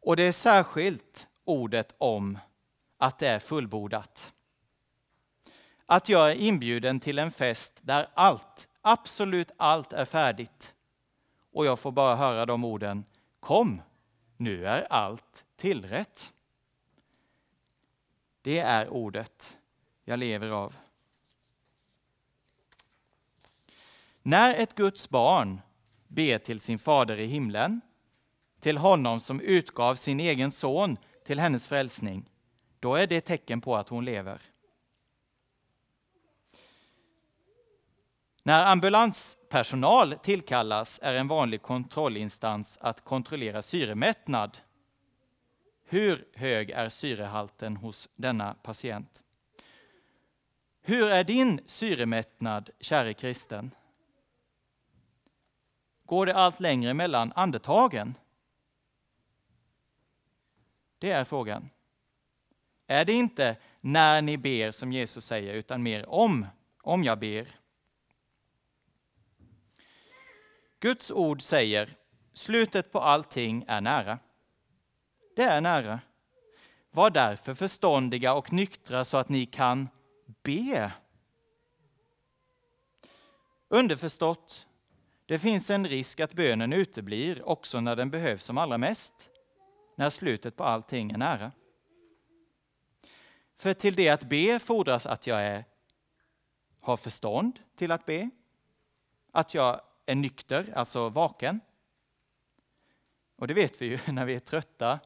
Och 0.00 0.16
det 0.16 0.22
är 0.22 0.32
särskilt 0.32 1.28
ordet 1.44 1.94
om 1.98 2.38
att 2.96 3.18
det 3.18 3.28
är 3.28 3.38
fullbordat. 3.38 4.32
Att 5.86 6.08
jag 6.08 6.30
är 6.30 6.34
inbjuden 6.34 7.00
till 7.00 7.18
en 7.18 7.32
fest 7.32 7.78
där 7.82 8.06
allt, 8.14 8.68
absolut 8.80 9.50
allt 9.56 9.92
är 9.92 10.04
färdigt. 10.04 10.74
Och 11.52 11.66
jag 11.66 11.78
får 11.78 11.92
bara 11.92 12.16
höra 12.16 12.46
de 12.46 12.64
orden, 12.64 13.04
kom, 13.40 13.82
nu 14.40 14.66
är 14.66 14.92
allt 14.92 15.44
tillrätt. 15.56 16.32
Det 18.42 18.58
är 18.58 18.88
ordet 18.88 19.58
jag 20.04 20.18
lever 20.18 20.48
av. 20.48 20.76
När 24.22 24.54
ett 24.54 24.74
Guds 24.74 25.08
barn 25.08 25.60
ber 26.08 26.38
till 26.38 26.60
sin 26.60 26.78
fader 26.78 27.20
i 27.20 27.26
himlen, 27.26 27.80
till 28.60 28.78
honom 28.78 29.20
som 29.20 29.40
utgav 29.40 29.94
sin 29.94 30.20
egen 30.20 30.52
son 30.52 30.96
till 31.24 31.40
hennes 31.40 31.68
frälsning, 31.68 32.30
då 32.80 32.94
är 32.94 33.06
det 33.06 33.20
tecken 33.20 33.60
på 33.60 33.76
att 33.76 33.88
hon 33.88 34.04
lever. 34.04 34.49
När 38.42 38.66
ambulanspersonal 38.66 40.14
tillkallas 40.14 41.00
är 41.02 41.14
en 41.14 41.28
vanlig 41.28 41.62
kontrollinstans 41.62 42.78
att 42.80 43.04
kontrollera 43.04 43.62
syremättnad. 43.62 44.58
Hur 45.84 46.28
hög 46.34 46.70
är 46.70 46.88
syrehalten 46.88 47.76
hos 47.76 48.08
denna 48.16 48.54
patient? 48.54 49.22
Hur 50.82 51.10
är 51.10 51.24
din 51.24 51.60
syremättnad, 51.66 52.70
käre 52.80 53.14
kristen? 53.14 53.70
Går 56.04 56.26
det 56.26 56.34
allt 56.34 56.60
längre 56.60 56.94
mellan 56.94 57.32
andetagen? 57.36 58.14
Det 60.98 61.10
är 61.10 61.24
frågan. 61.24 61.70
Är 62.86 63.04
det 63.04 63.12
inte 63.12 63.56
när 63.80 64.22
ni 64.22 64.38
ber 64.38 64.70
som 64.70 64.92
Jesus 64.92 65.24
säger, 65.24 65.54
utan 65.54 65.82
mer 65.82 66.08
om, 66.08 66.46
om 66.82 67.04
jag 67.04 67.18
ber? 67.18 67.59
Guds 70.80 71.10
ord 71.10 71.42
säger, 71.42 71.96
slutet 72.32 72.92
på 72.92 73.00
allting 73.00 73.64
är 73.68 73.80
nära. 73.80 74.18
Det 75.36 75.42
är 75.42 75.60
nära. 75.60 76.00
Var 76.90 77.10
därför 77.10 77.54
förståndiga 77.54 78.34
och 78.34 78.52
nyktra 78.52 79.04
så 79.04 79.16
att 79.16 79.28
ni 79.28 79.46
kan 79.46 79.88
be. 80.42 80.92
Underförstått, 83.68 84.66
det 85.26 85.38
finns 85.38 85.70
en 85.70 85.86
risk 85.86 86.20
att 86.20 86.34
bönen 86.34 86.72
uteblir 86.72 87.48
också 87.48 87.80
när 87.80 87.96
den 87.96 88.10
behövs 88.10 88.44
som 88.44 88.58
allra 88.58 88.78
mest, 88.78 89.30
när 89.96 90.10
slutet 90.10 90.56
på 90.56 90.64
allting 90.64 91.10
är 91.10 91.18
nära. 91.18 91.52
För 93.56 93.74
till 93.74 93.94
det 93.94 94.08
att 94.08 94.24
be 94.24 94.58
fordras 94.58 95.06
att 95.06 95.26
jag 95.26 95.42
är, 95.42 95.64
har 96.80 96.96
förstånd 96.96 97.60
till 97.76 97.92
att 97.92 98.06
be, 98.06 98.30
att 99.32 99.54
jag 99.54 99.80
är 100.10 100.14
nykter, 100.14 100.72
alltså 100.74 101.08
vaken. 101.08 101.60
Och 103.36 103.46
det 103.46 103.54
vet 103.54 103.82
vi 103.82 103.86
ju, 103.86 103.98
när 104.12 104.24
vi 104.24 104.34
är 104.34 104.40
trötta, 104.40 105.00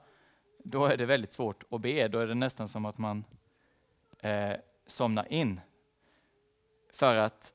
då 0.58 0.86
är 0.86 0.96
det 0.96 1.06
väldigt 1.06 1.32
svårt 1.32 1.64
att 1.70 1.80
be. 1.80 2.08
Då 2.08 2.18
är 2.18 2.26
det 2.26 2.34
nästan 2.34 2.68
som 2.68 2.84
att 2.84 2.98
man 2.98 3.24
eh, 4.20 4.52
somnar 4.86 5.32
in. 5.32 5.60
För 6.92 7.16
att 7.16 7.54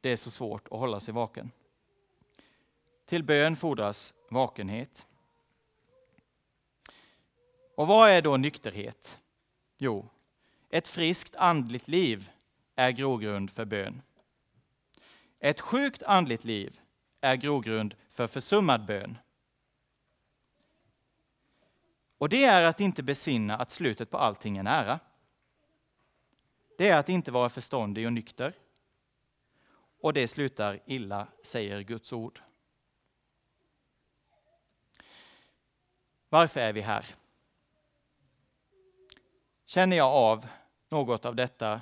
det 0.00 0.10
är 0.10 0.16
så 0.16 0.30
svårt 0.30 0.68
att 0.68 0.78
hålla 0.78 1.00
sig 1.00 1.14
vaken. 1.14 1.50
Till 3.06 3.24
bön 3.24 3.56
fordras 3.56 4.14
vakenhet. 4.30 5.06
Och 7.74 7.86
vad 7.86 8.10
är 8.10 8.22
då 8.22 8.36
nykterhet? 8.36 9.18
Jo, 9.78 10.08
ett 10.70 10.88
friskt 10.88 11.36
andligt 11.36 11.88
liv 11.88 12.30
är 12.74 12.90
grogrund 12.90 13.50
för 13.50 13.64
bön. 13.64 14.02
Ett 15.44 15.60
sjukt 15.60 16.02
andligt 16.02 16.44
liv 16.44 16.80
är 17.20 17.36
grogrund 17.36 17.94
för 18.10 18.26
försummad 18.26 18.86
bön. 18.86 19.18
Och 22.18 22.28
det 22.28 22.44
är 22.44 22.64
att 22.64 22.80
inte 22.80 23.02
besinna 23.02 23.56
att 23.56 23.70
slutet 23.70 24.10
på 24.10 24.18
allting 24.18 24.56
är 24.56 24.62
nära. 24.62 25.00
Det 26.78 26.88
är 26.88 26.98
att 26.98 27.08
inte 27.08 27.30
vara 27.30 27.48
förståndig 27.48 28.06
och 28.06 28.12
nykter. 28.12 28.54
Och 30.00 30.12
det 30.12 30.28
slutar 30.28 30.80
illa, 30.86 31.28
säger 31.42 31.80
Guds 31.80 32.12
ord. 32.12 32.42
Varför 36.28 36.60
är 36.60 36.72
vi 36.72 36.80
här? 36.80 37.06
Känner 39.64 39.96
jag 39.96 40.12
av 40.12 40.46
något 40.88 41.24
av 41.24 41.36
detta 41.36 41.80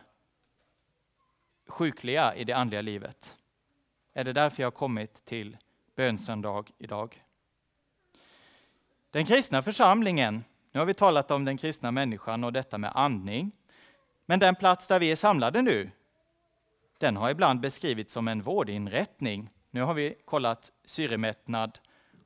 sjukliga 1.66 2.34
i 2.34 2.44
det 2.44 2.52
andliga 2.52 2.82
livet? 2.82 3.36
Är 4.14 4.24
det 4.24 4.32
därför 4.32 4.62
jag 4.62 4.66
har 4.66 4.70
kommit 4.70 5.24
till 5.24 5.56
bönsöndag 5.96 6.64
idag? 6.78 7.22
Den 9.10 9.26
kristna 9.26 9.62
församlingen, 9.62 10.44
nu 10.72 10.78
har 10.80 10.86
vi 10.86 10.94
talat 10.94 11.30
om 11.30 11.44
den 11.44 11.56
kristna 11.56 11.90
människan 11.90 12.44
och 12.44 12.52
detta 12.52 12.78
med 12.78 12.92
andning. 12.94 13.52
Men 14.26 14.38
den 14.38 14.54
plats 14.54 14.86
där 14.86 15.00
vi 15.00 15.10
är 15.10 15.16
samlade 15.16 15.62
nu, 15.62 15.90
den 16.98 17.16
har 17.16 17.30
ibland 17.30 17.60
beskrivits 17.60 18.12
som 18.12 18.28
en 18.28 18.42
vårdinrättning. 18.42 19.50
Nu 19.70 19.82
har 19.82 19.94
vi 19.94 20.14
kollat 20.24 20.72
syremättnad 20.84 21.78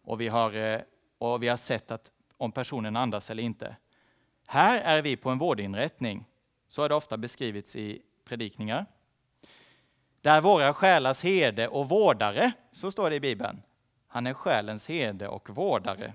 och 0.04 0.20
vi 0.20 0.28
har, 0.28 0.54
eh, 0.54 0.80
och 1.18 1.42
vi 1.42 1.48
har 1.48 1.56
sett 1.56 1.90
att 1.90 2.10
om 2.36 2.52
personen 2.52 2.96
andas 2.96 3.30
eller 3.30 3.42
inte. 3.42 3.76
Här 4.46 4.78
är 4.78 5.02
vi 5.02 5.16
på 5.16 5.30
en 5.30 5.38
vårdinrättning. 5.38 6.24
Så 6.68 6.82
har 6.82 6.88
det 6.88 6.94
ofta 6.94 7.16
beskrivits 7.16 7.76
i 7.76 8.02
predikningar. 8.24 8.86
Där 10.26 10.40
våra 10.40 10.74
själars 10.74 11.22
herde 11.22 11.68
och 11.68 11.88
vårdare, 11.88 12.52
så 12.72 12.90
står 12.90 13.10
det 13.10 13.16
i 13.16 13.20
Bibeln. 13.20 13.62
Han 14.06 14.26
är 14.26 14.34
själens 14.34 14.88
herde 14.88 15.28
och 15.28 15.50
vårdare. 15.50 16.14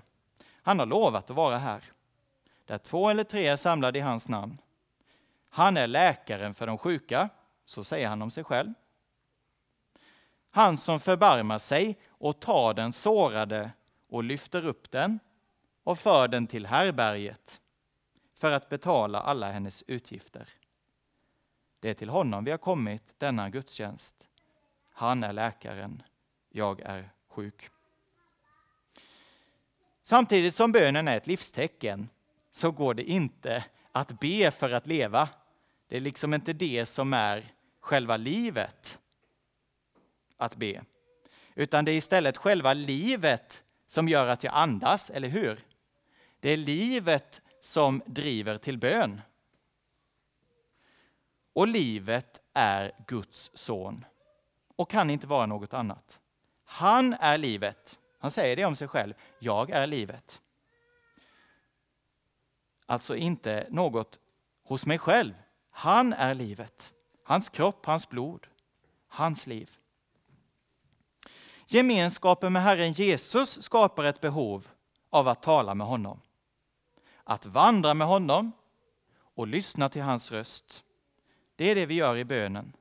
Han 0.62 0.78
har 0.78 0.86
lovat 0.86 1.30
att 1.30 1.36
vara 1.36 1.58
här. 1.58 1.82
Där 2.64 2.78
två 2.78 3.08
eller 3.08 3.24
tre 3.24 3.46
är 3.46 3.56
samlade 3.56 3.98
i 3.98 4.02
hans 4.02 4.28
namn. 4.28 4.58
Han 5.50 5.76
är 5.76 5.86
läkaren 5.86 6.54
för 6.54 6.66
de 6.66 6.78
sjuka, 6.78 7.28
så 7.64 7.84
säger 7.84 8.08
han 8.08 8.22
om 8.22 8.30
sig 8.30 8.44
själv. 8.44 8.74
Han 10.50 10.76
som 10.76 11.00
förbarmar 11.00 11.58
sig 11.58 11.98
och 12.08 12.40
tar 12.40 12.74
den 12.74 12.92
sårade 12.92 13.70
och 14.08 14.24
lyfter 14.24 14.66
upp 14.66 14.90
den 14.90 15.18
och 15.84 15.98
för 15.98 16.28
den 16.28 16.46
till 16.46 16.66
härberget 16.66 17.60
för 18.34 18.50
att 18.50 18.68
betala 18.68 19.20
alla 19.20 19.52
hennes 19.52 19.84
utgifter. 19.86 20.48
Det 21.82 21.90
är 21.90 21.94
till 21.94 22.08
honom 22.08 22.44
vi 22.44 22.50
har 22.50 22.58
kommit 22.58 23.14
denna 23.18 23.50
gudstjänst. 23.50 24.16
Han 24.92 25.24
är 25.24 25.32
läkaren, 25.32 26.02
jag 26.50 26.80
är 26.80 27.10
sjuk. 27.28 27.70
Samtidigt 30.02 30.54
som 30.54 30.72
bönen 30.72 31.08
är 31.08 31.16
ett 31.16 31.26
livstecken 31.26 32.08
så 32.50 32.70
går 32.70 32.94
det 32.94 33.02
inte 33.02 33.64
att 33.92 34.20
be 34.20 34.50
för 34.50 34.70
att 34.70 34.86
leva. 34.86 35.28
Det 35.88 35.96
är 35.96 36.00
liksom 36.00 36.34
inte 36.34 36.52
det 36.52 36.86
som 36.86 37.12
är 37.12 37.44
själva 37.80 38.16
livet, 38.16 39.00
att 40.36 40.56
be. 40.56 40.84
Utan 41.54 41.84
det 41.84 41.92
är 41.92 41.96
istället 41.96 42.36
själva 42.36 42.74
livet 42.74 43.62
som 43.86 44.08
gör 44.08 44.26
att 44.26 44.44
jag 44.44 44.54
andas, 44.54 45.10
eller 45.10 45.28
hur? 45.28 45.58
Det 46.40 46.50
är 46.50 46.56
livet 46.56 47.40
som 47.60 48.02
driver 48.06 48.58
till 48.58 48.78
bön. 48.78 49.20
Och 51.52 51.68
livet 51.68 52.40
är 52.52 52.92
Guds 53.06 53.50
son 53.54 54.04
och 54.76 54.90
kan 54.90 55.10
inte 55.10 55.26
vara 55.26 55.46
något 55.46 55.74
annat. 55.74 56.20
Han 56.64 57.12
är 57.12 57.38
livet. 57.38 57.98
Han 58.18 58.30
säger 58.30 58.56
det 58.56 58.64
om 58.64 58.76
sig 58.76 58.88
själv. 58.88 59.14
Jag 59.38 59.70
är 59.70 59.86
livet. 59.86 60.40
Alltså 62.86 63.16
inte 63.16 63.66
något 63.70 64.18
hos 64.64 64.86
mig 64.86 64.98
själv. 64.98 65.34
Han 65.70 66.12
är 66.12 66.34
livet. 66.34 66.92
Hans 67.24 67.48
kropp, 67.48 67.86
hans 67.86 68.08
blod, 68.08 68.46
hans 69.08 69.46
liv. 69.46 69.70
Gemenskapen 71.66 72.52
med 72.52 72.62
Herren 72.62 72.92
Jesus 72.92 73.62
skapar 73.62 74.04
ett 74.04 74.20
behov 74.20 74.68
av 75.10 75.28
att 75.28 75.42
tala 75.42 75.74
med 75.74 75.86
honom. 75.86 76.20
Att 77.24 77.46
vandra 77.46 77.94
med 77.94 78.06
honom 78.06 78.52
och 79.34 79.46
lyssna 79.46 79.88
till 79.88 80.02
hans 80.02 80.32
röst. 80.32 80.84
Det 81.62 81.70
är 81.70 81.74
det 81.74 81.86
vi 81.86 81.94
gör 81.94 82.16
i 82.16 82.24
bönen. 82.24 82.76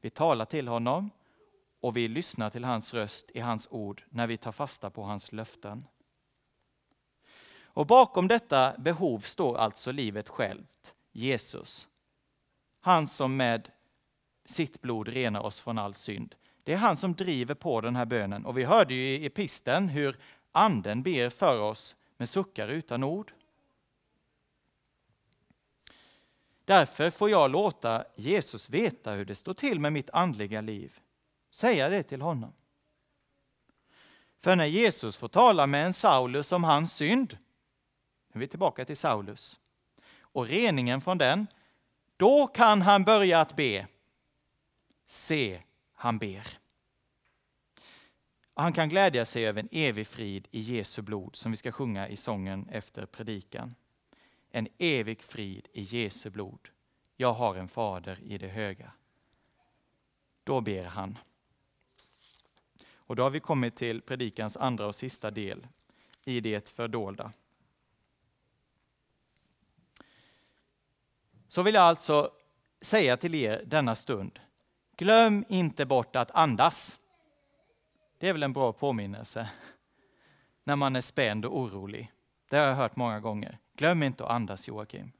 Vi 0.00 0.10
talar 0.10 0.44
till 0.44 0.68
honom 0.68 1.10
och 1.80 1.96
vi 1.96 2.08
lyssnar 2.08 2.50
till 2.50 2.64
hans 2.64 2.94
röst 2.94 3.30
i 3.34 3.40
hans 3.40 3.68
ord 3.70 4.02
när 4.08 4.26
vi 4.26 4.36
tar 4.36 4.52
fasta 4.52 4.90
på 4.90 5.02
hans 5.02 5.32
löften. 5.32 5.86
Och 7.62 7.86
bakom 7.86 8.28
detta 8.28 8.74
behov 8.78 9.18
står 9.20 9.56
alltså 9.56 9.92
livet 9.92 10.28
självt, 10.28 10.94
Jesus. 11.10 11.88
Han 12.80 13.06
som 13.06 13.36
med 13.36 13.68
sitt 14.44 14.82
blod 14.82 15.08
renar 15.08 15.40
oss 15.40 15.60
från 15.60 15.78
all 15.78 15.94
synd. 15.94 16.34
Det 16.64 16.72
är 16.72 16.76
han 16.76 16.96
som 16.96 17.14
driver 17.14 17.54
på 17.54 17.80
den 17.80 17.96
här 17.96 18.06
bönen. 18.06 18.46
Och 18.46 18.58
vi 18.58 18.64
hörde 18.64 18.94
ju 18.94 19.08
i 19.08 19.26
episten 19.26 19.88
hur 19.88 20.18
anden 20.52 21.02
ber 21.02 21.30
för 21.30 21.60
oss 21.60 21.96
med 22.16 22.28
suckar 22.28 22.68
utan 22.68 23.04
ord. 23.04 23.32
Därför 26.72 27.10
får 27.10 27.30
jag 27.30 27.50
låta 27.50 28.04
Jesus 28.14 28.70
veta 28.70 29.12
hur 29.12 29.24
det 29.24 29.34
står 29.34 29.54
till 29.54 29.80
med 29.80 29.92
mitt 29.92 30.10
andliga 30.10 30.60
liv. 30.60 31.00
Säga 31.50 31.88
det 31.88 32.02
till 32.02 32.22
honom. 32.22 32.52
För 34.40 34.56
när 34.56 34.64
Jesus 34.64 35.16
får 35.16 35.28
tala 35.28 35.66
med 35.66 35.86
en 35.86 35.92
Saulus 35.92 36.52
om 36.52 36.64
hans 36.64 36.94
synd, 36.94 37.38
nu 38.32 38.38
är 38.38 38.40
vi 38.40 38.46
tillbaka 38.48 38.84
till 38.84 38.96
Saulus, 38.96 39.60
och 40.20 40.46
reningen 40.46 41.00
från 41.00 41.18
den, 41.18 41.46
då 42.16 42.46
kan 42.46 42.82
han 42.82 43.04
börja 43.04 43.40
att 43.40 43.56
be. 43.56 43.86
Se, 45.06 45.62
han 45.92 46.18
ber. 46.18 46.46
Han 48.54 48.72
kan 48.72 48.88
glädja 48.88 49.24
sig 49.24 49.46
över 49.46 49.62
en 49.62 49.68
evig 49.72 50.06
frid 50.06 50.48
i 50.50 50.60
Jesu 50.60 51.02
blod 51.02 51.36
som 51.36 51.50
vi 51.50 51.56
ska 51.56 51.72
sjunga 51.72 52.08
i 52.08 52.16
sången 52.16 52.68
efter 52.68 53.06
predikan. 53.06 53.74
En 54.54 54.68
evig 54.78 55.22
frid 55.22 55.68
i 55.72 55.82
Jesu 55.82 56.30
blod. 56.30 56.68
Jag 57.16 57.32
har 57.32 57.54
en 57.56 57.68
fader 57.68 58.18
i 58.22 58.38
det 58.38 58.48
höga. 58.48 58.92
Då 60.44 60.60
ber 60.60 60.84
han. 60.84 61.18
Och 62.94 63.16
då 63.16 63.22
har 63.22 63.30
vi 63.30 63.40
kommit 63.40 63.76
till 63.76 64.02
predikans 64.02 64.56
andra 64.56 64.86
och 64.86 64.94
sista 64.94 65.30
del, 65.30 65.66
i 66.24 66.40
det 66.40 66.68
fördolda. 66.68 67.32
Så 71.48 71.62
vill 71.62 71.74
jag 71.74 71.84
alltså 71.84 72.30
säga 72.80 73.16
till 73.16 73.34
er 73.34 73.62
denna 73.66 73.96
stund, 73.96 74.40
glöm 74.96 75.44
inte 75.48 75.86
bort 75.86 76.16
att 76.16 76.30
andas. 76.30 76.98
Det 78.18 78.28
är 78.28 78.32
väl 78.32 78.42
en 78.42 78.52
bra 78.52 78.72
påminnelse 78.72 79.50
när 80.64 80.76
man 80.76 80.96
är 80.96 81.00
spänd 81.00 81.44
och 81.44 81.58
orolig. 81.58 82.12
Det 82.48 82.56
har 82.56 82.66
jag 82.66 82.74
hört 82.74 82.96
många 82.96 83.20
gånger. 83.20 83.58
Glöm 83.76 84.02
inte 84.02 84.24
att 84.24 84.30
andas 84.30 84.68
Joakim. 84.68 85.12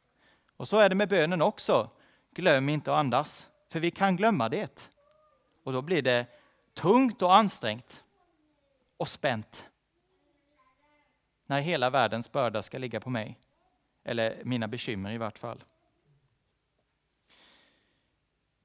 Och 0.56 0.68
så 0.68 0.78
är 0.78 0.88
det 0.88 0.94
med 0.94 1.08
bönen 1.08 1.42
också. 1.42 1.90
Glöm 2.34 2.68
inte 2.68 2.92
att 2.92 2.98
andas, 2.98 3.50
för 3.68 3.80
vi 3.80 3.90
kan 3.90 4.16
glömma 4.16 4.48
det. 4.48 4.90
Och 5.64 5.72
då 5.72 5.82
blir 5.82 6.02
det 6.02 6.26
tungt 6.74 7.22
och 7.22 7.34
ansträngt 7.34 8.04
och 8.96 9.08
spänt. 9.08 9.70
När 11.46 11.60
hela 11.60 11.90
världens 11.90 12.32
börda 12.32 12.62
ska 12.62 12.78
ligga 12.78 13.00
på 13.00 13.10
mig. 13.10 13.38
Eller 14.04 14.42
mina 14.44 14.68
bekymmer 14.68 15.12
i 15.12 15.18
vart 15.18 15.38
fall. 15.38 15.64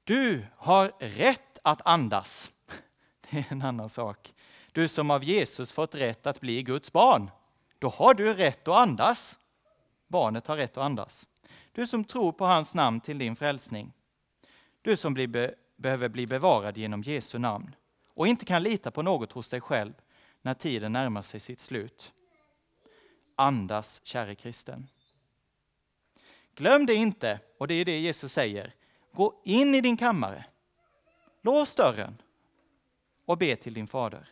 Du 0.04 0.46
har 0.56 0.92
rätt 0.98 1.58
att 1.62 1.86
andas. 1.86 2.50
Det 3.30 3.38
är 3.38 3.46
en 3.48 3.62
annan 3.62 3.88
sak. 3.88 4.34
Du 4.72 4.88
som 4.88 5.10
av 5.10 5.24
Jesus 5.24 5.72
fått 5.72 5.94
rätt 5.94 6.26
att 6.26 6.40
bli 6.40 6.62
Guds 6.62 6.92
barn. 6.92 7.30
Då 7.78 7.88
har 7.88 8.14
du 8.14 8.34
rätt 8.34 8.68
att 8.68 8.76
andas. 8.76 9.38
Barnet 10.08 10.46
har 10.46 10.56
rätt 10.56 10.76
att 10.76 10.84
andas. 10.84 11.26
Du 11.72 11.86
som 11.86 12.04
tror 12.04 12.32
på 12.32 12.44
hans 12.44 12.74
namn 12.74 13.00
till 13.00 13.18
din 13.18 13.36
frälsning. 13.36 13.92
Du 14.82 14.96
som 14.96 15.14
blir 15.14 15.54
behöver 15.78 16.08
bli 16.08 16.26
bevarad 16.26 16.78
genom 16.78 17.02
Jesu 17.02 17.38
namn 17.38 17.74
och 18.14 18.26
inte 18.26 18.44
kan 18.44 18.62
lita 18.62 18.90
på 18.90 19.02
något 19.02 19.32
hos 19.32 19.48
dig 19.48 19.60
själv 19.60 19.92
när 20.42 20.54
tiden 20.54 20.92
närmar 20.92 21.22
sig 21.22 21.40
sitt 21.40 21.60
slut. 21.60 22.12
Andas, 23.36 24.00
käre 24.04 24.34
kristen. 24.34 24.88
Glöm 26.54 26.86
det 26.86 26.94
inte, 26.94 27.40
och 27.58 27.68
det 27.68 27.74
är 27.74 27.84
det 27.84 27.98
Jesus 27.98 28.32
säger. 28.32 28.74
Gå 29.12 29.42
in 29.44 29.74
i 29.74 29.80
din 29.80 29.96
kammare, 29.96 30.44
lås 31.42 31.74
dörren 31.74 32.22
och 33.24 33.38
be 33.38 33.56
till 33.56 33.74
din 33.74 33.86
fader. 33.86 34.28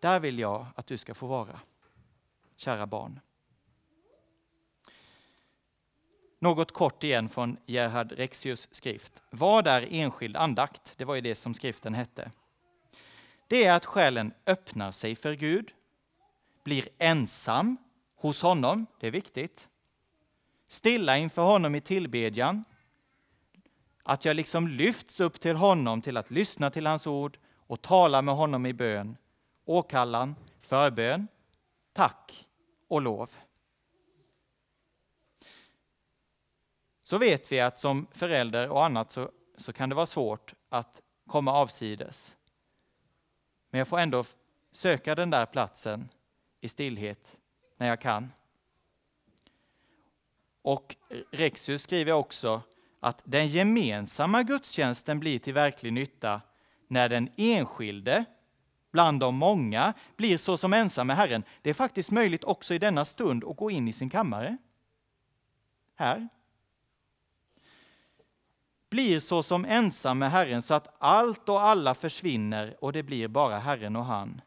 Där 0.00 0.20
vill 0.20 0.38
jag 0.38 0.66
att 0.74 0.86
du 0.86 0.98
ska 0.98 1.14
få 1.14 1.26
vara, 1.26 1.60
kära 2.56 2.86
barn. 2.86 3.20
Något 6.38 6.72
kort 6.72 7.04
igen 7.04 7.28
från 7.28 7.56
Gerhard 7.66 8.12
Rexius 8.12 8.68
skrift. 8.70 9.22
Vad 9.30 9.66
är 9.66 9.86
enskild 9.90 10.36
andakt? 10.36 10.92
Det 10.96 11.04
var 11.04 11.14
ju 11.14 11.20
det 11.20 11.34
som 11.34 11.54
skriften 11.54 11.94
hette. 11.94 12.30
Det 13.46 13.64
är 13.64 13.72
att 13.72 13.84
själen 13.84 14.32
öppnar 14.46 14.92
sig 14.92 15.16
för 15.16 15.34
Gud, 15.34 15.72
blir 16.64 16.88
ensam 16.98 17.76
hos 18.16 18.42
honom, 18.42 18.86
det 19.00 19.06
är 19.06 19.10
viktigt. 19.10 19.68
Stilla 20.68 21.18
inför 21.18 21.42
honom 21.42 21.74
i 21.74 21.80
tillbedjan. 21.80 22.64
Att 24.02 24.24
jag 24.24 24.36
liksom 24.36 24.68
lyfts 24.68 25.20
upp 25.20 25.40
till 25.40 25.56
honom 25.56 26.02
till 26.02 26.16
att 26.16 26.30
lyssna 26.30 26.70
till 26.70 26.86
hans 26.86 27.06
ord 27.06 27.38
och 27.66 27.82
tala 27.82 28.22
med 28.22 28.34
honom 28.34 28.66
i 28.66 28.72
bön, 28.72 29.16
åkallan, 29.64 30.36
förbön, 30.60 31.28
tack 31.92 32.43
och 32.88 33.02
lov. 33.02 33.30
så 37.04 37.18
vet 37.18 37.52
vi 37.52 37.60
att 37.60 37.78
som 37.78 38.06
förälder 38.12 38.68
och 38.68 38.84
annat 38.84 39.10
så, 39.10 39.30
så 39.56 39.72
kan 39.72 39.88
det 39.88 39.94
vara 39.94 40.06
svårt 40.06 40.54
att 40.68 41.02
komma 41.26 41.52
avsides. 41.52 42.36
Men 43.70 43.78
jag 43.78 43.88
får 43.88 43.98
ändå 43.98 44.24
söka 44.72 45.14
den 45.14 45.30
där 45.30 45.46
platsen 45.46 46.08
i 46.60 46.68
stillhet 46.68 47.36
när 47.76 47.88
jag 47.88 48.00
kan. 48.00 48.32
Och 50.62 50.96
Rexius 51.30 51.82
skriver 51.82 52.12
också 52.12 52.62
att 53.00 53.22
den 53.24 53.48
gemensamma 53.48 54.42
gudstjänsten 54.42 55.20
blir 55.20 55.38
till 55.38 55.54
verklig 55.54 55.92
nytta 55.92 56.40
när 56.88 57.08
den 57.08 57.30
enskilde 57.36 58.24
bland 58.94 59.20
de 59.20 59.34
många 59.34 59.94
blir 60.16 60.36
så 60.36 60.56
som 60.56 60.72
ensam 60.72 61.06
med 61.06 61.16
Herren. 61.16 61.44
Det 61.62 61.70
är 61.70 61.74
faktiskt 61.74 62.10
möjligt 62.10 62.44
också 62.44 62.74
i 62.74 62.78
denna 62.78 63.04
stund 63.04 63.44
att 63.44 63.56
gå 63.56 63.70
in 63.70 63.88
i 63.88 63.92
sin 63.92 64.10
kammare. 64.10 64.56
Här, 65.94 66.28
blir 68.90 69.20
så 69.20 69.42
som 69.42 69.64
ensam 69.64 70.18
med 70.18 70.30
Herren 70.30 70.62
så 70.62 70.74
att 70.74 70.94
allt 70.98 71.48
och 71.48 71.60
alla 71.60 71.94
försvinner 71.94 72.76
och 72.80 72.92
det 72.92 73.02
blir 73.02 73.28
bara 73.28 73.58
Herren 73.58 73.96
och 73.96 74.04
han. 74.04 74.40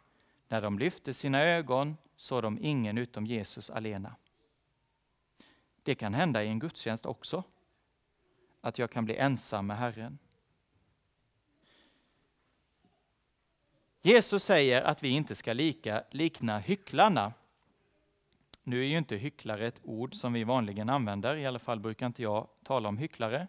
När 0.47 0.61
de 0.61 0.79
lyfter 0.79 1.13
sina 1.13 1.43
ögon 1.43 1.97
såg 2.17 2.43
de 2.43 2.59
ingen 2.61 2.97
utom 2.97 3.25
Jesus 3.25 3.69
alena. 3.69 4.15
Det 5.83 5.95
kan 5.95 6.13
hända 6.13 6.43
i 6.43 6.47
en 6.47 6.59
gudstjänst 6.59 7.05
också, 7.05 7.43
att 8.61 8.79
jag 8.79 8.91
kan 8.91 9.05
bli 9.05 9.15
ensam 9.15 9.67
med 9.67 9.77
Herren. 9.77 10.19
Jesus 14.07 14.43
säger 14.43 14.81
att 14.81 15.03
vi 15.03 15.09
inte 15.09 15.35
ska 15.35 15.53
lika, 15.53 16.03
likna 16.11 16.59
hycklarna. 16.59 17.33
Nu 18.63 18.79
är 18.79 18.87
ju 18.87 18.97
inte 18.97 19.15
hycklare 19.15 19.67
ett 19.67 19.79
ord 19.83 20.15
som 20.15 20.33
vi 20.33 20.43
vanligen 20.43 20.89
använder, 20.89 21.35
i 21.35 21.45
alla 21.45 21.59
fall 21.59 21.79
brukar 21.79 22.05
inte 22.05 22.23
jag 22.23 22.47
tala 22.63 22.89
om 22.89 22.97
hycklare. 22.97 23.47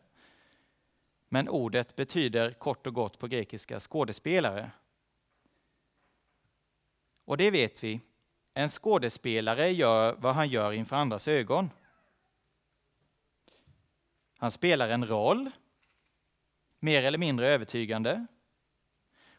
Men 1.28 1.48
ordet 1.48 1.96
betyder 1.96 2.50
kort 2.52 2.86
och 2.86 2.94
gott 2.94 3.18
på 3.18 3.26
grekiska 3.26 3.80
skådespelare. 3.80 4.70
Och 7.24 7.36
det 7.36 7.50
vet 7.50 7.84
vi. 7.84 8.00
En 8.54 8.68
skådespelare 8.68 9.70
gör 9.70 10.16
vad 10.18 10.34
han 10.34 10.48
gör 10.48 10.72
inför 10.72 10.96
andras 10.96 11.28
ögon. 11.28 11.70
Han 14.38 14.50
spelar 14.50 14.88
en 14.88 15.06
roll, 15.06 15.50
mer 16.80 17.02
eller 17.02 17.18
mindre 17.18 17.48
övertygande. 17.48 18.26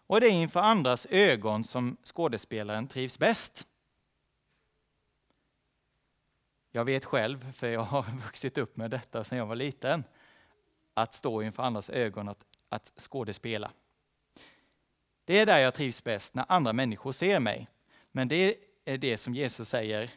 Och 0.10 0.22
det 0.22 0.28
är 0.28 0.32
inför 0.32 0.60
andras 0.60 1.08
ögon 1.10 1.64
som 1.64 1.98
skådespelaren 2.04 2.88
trivs 2.88 3.20
bäst. 3.20 3.68
Jag 6.72 6.86
vet 6.86 7.06
själv, 7.06 7.52
för 7.52 7.68
jag 7.68 7.84
har 7.84 8.04
vuxit 8.24 8.58
upp 8.58 8.78
med 8.78 8.92
detta 8.92 9.24
sedan 9.24 9.38
jag 9.38 9.46
var 9.46 9.56
liten 9.56 10.04
att 10.94 11.14
stå 11.14 11.42
inför 11.42 11.64
andras 11.64 11.90
ögon, 11.90 12.30
att, 12.30 12.46
att 12.70 12.94
skådespela. 12.98 13.72
Det 15.26 15.40
är 15.40 15.46
där 15.46 15.60
jag 15.60 15.74
trivs 15.74 16.04
bäst, 16.04 16.34
när 16.34 16.46
andra 16.48 16.74
människor 16.74 17.12
ser 17.12 17.40
mig. 17.40 17.68
Men 18.12 18.28
det 18.28 18.56
är 18.86 18.98
det 18.98 19.18
som 19.18 19.36
Jesus 19.36 19.70
säger, 19.70 20.12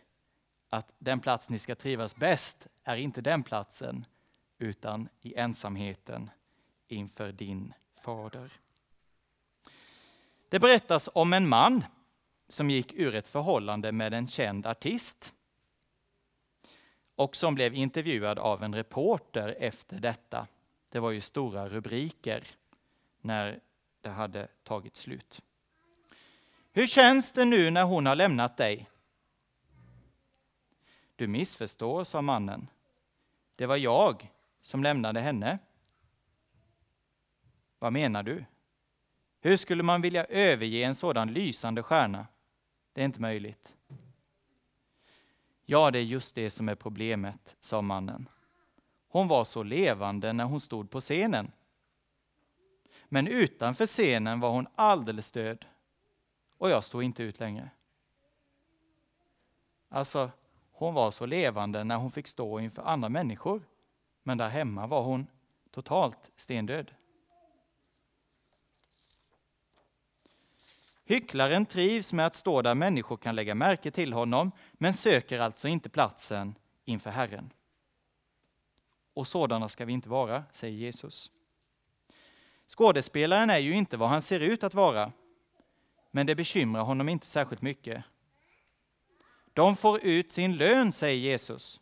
att 0.68 0.92
den 0.98 1.20
plats 1.20 1.50
ni 1.50 1.58
ska 1.58 1.74
trivas 1.74 2.16
bäst 2.16 2.66
är 2.84 2.96
inte 2.96 3.20
den 3.20 3.42
platsen, 3.42 4.04
utan 4.58 5.08
i 5.20 5.34
ensamheten 5.34 6.30
inför 6.88 7.32
din 7.32 7.74
fader. 8.00 8.61
Det 10.52 10.60
berättas 10.60 11.08
om 11.14 11.32
en 11.32 11.48
man 11.48 11.84
som 12.48 12.70
gick 12.70 12.92
ur 12.92 13.14
ett 13.14 13.28
förhållande 13.28 13.92
med 13.92 14.14
en 14.14 14.26
känd 14.26 14.66
artist 14.66 15.34
och 17.14 17.36
som 17.36 17.54
blev 17.54 17.74
intervjuad 17.74 18.38
av 18.38 18.62
en 18.62 18.74
reporter 18.74 19.56
efter 19.58 20.00
detta. 20.00 20.46
Det 20.88 21.00
var 21.00 21.10
ju 21.10 21.20
stora 21.20 21.68
rubriker 21.68 22.44
när 23.20 23.60
det 24.00 24.10
hade 24.10 24.48
tagit 24.62 24.96
slut. 24.96 25.42
Hur 26.72 26.86
känns 26.86 27.32
det 27.32 27.44
nu 27.44 27.70
när 27.70 27.84
hon 27.84 28.06
har 28.06 28.14
lämnat 28.14 28.56
dig? 28.56 28.90
Du 31.16 31.26
missförstår, 31.26 32.04
sa 32.04 32.22
mannen. 32.22 32.70
Det 33.56 33.66
var 33.66 33.76
jag 33.76 34.30
som 34.60 34.82
lämnade 34.82 35.20
henne. 35.20 35.58
Vad 37.78 37.92
menar 37.92 38.22
du? 38.22 38.44
Hur 39.44 39.56
skulle 39.56 39.82
man 39.82 40.02
vilja 40.02 40.24
överge 40.24 40.84
en 40.84 40.94
sådan 40.94 41.32
lysande 41.32 41.82
stjärna? 41.82 42.26
Det 42.92 43.00
är 43.00 43.04
inte 43.04 43.20
möjligt. 43.20 43.74
Ja, 45.64 45.90
det 45.90 45.98
är 45.98 46.02
just 46.02 46.34
det 46.34 46.50
som 46.50 46.68
är 46.68 46.74
problemet, 46.74 47.56
sa 47.60 47.82
mannen. 47.82 48.28
Hon 49.08 49.28
var 49.28 49.44
så 49.44 49.62
levande 49.62 50.32
när 50.32 50.44
hon 50.44 50.60
stod 50.60 50.90
på 50.90 51.00
scenen. 51.00 51.52
Men 53.08 53.26
utanför 53.26 53.86
scenen 53.86 54.40
var 54.40 54.50
hon 54.50 54.66
alldeles 54.74 55.32
död. 55.32 55.64
Och 56.58 56.70
jag 56.70 56.84
stod 56.84 57.02
inte 57.02 57.22
ut 57.22 57.40
längre. 57.40 57.70
Alltså, 59.88 60.30
hon 60.72 60.94
var 60.94 61.10
så 61.10 61.26
levande 61.26 61.84
när 61.84 61.96
hon 61.96 62.12
fick 62.12 62.26
stå 62.26 62.60
inför 62.60 62.82
andra 62.82 63.08
människor. 63.08 63.62
Men 64.22 64.38
där 64.38 64.48
hemma 64.48 64.86
var 64.86 65.02
hon 65.02 65.26
totalt 65.70 66.30
stendöd. 66.36 66.90
Hycklaren 71.12 71.66
trivs 71.66 72.12
med 72.12 72.26
att 72.26 72.34
stå 72.34 72.62
där 72.62 72.74
människor 72.74 73.16
kan 73.16 73.34
lägga 73.34 73.54
märke 73.54 73.90
till 73.90 74.12
honom, 74.12 74.52
men 74.72 74.94
söker 74.94 75.40
alltså 75.40 75.68
inte 75.68 75.88
platsen 75.88 76.54
inför 76.84 77.10
Herren. 77.10 77.52
Och 79.14 79.26
sådana 79.26 79.68
ska 79.68 79.84
vi 79.84 79.92
inte 79.92 80.08
vara, 80.08 80.44
säger 80.52 80.76
Jesus. 80.76 81.30
Skådespelaren 82.66 83.50
är 83.50 83.58
ju 83.58 83.74
inte 83.74 83.96
vad 83.96 84.08
han 84.08 84.22
ser 84.22 84.40
ut 84.40 84.64
att 84.64 84.74
vara, 84.74 85.12
men 86.10 86.26
det 86.26 86.34
bekymrar 86.34 86.82
honom 86.82 87.08
inte 87.08 87.26
särskilt 87.26 87.62
mycket. 87.62 88.04
De 89.52 89.76
får 89.76 90.04
ut 90.04 90.32
sin 90.32 90.56
lön, 90.56 90.92
säger 90.92 91.18
Jesus. 91.18 91.80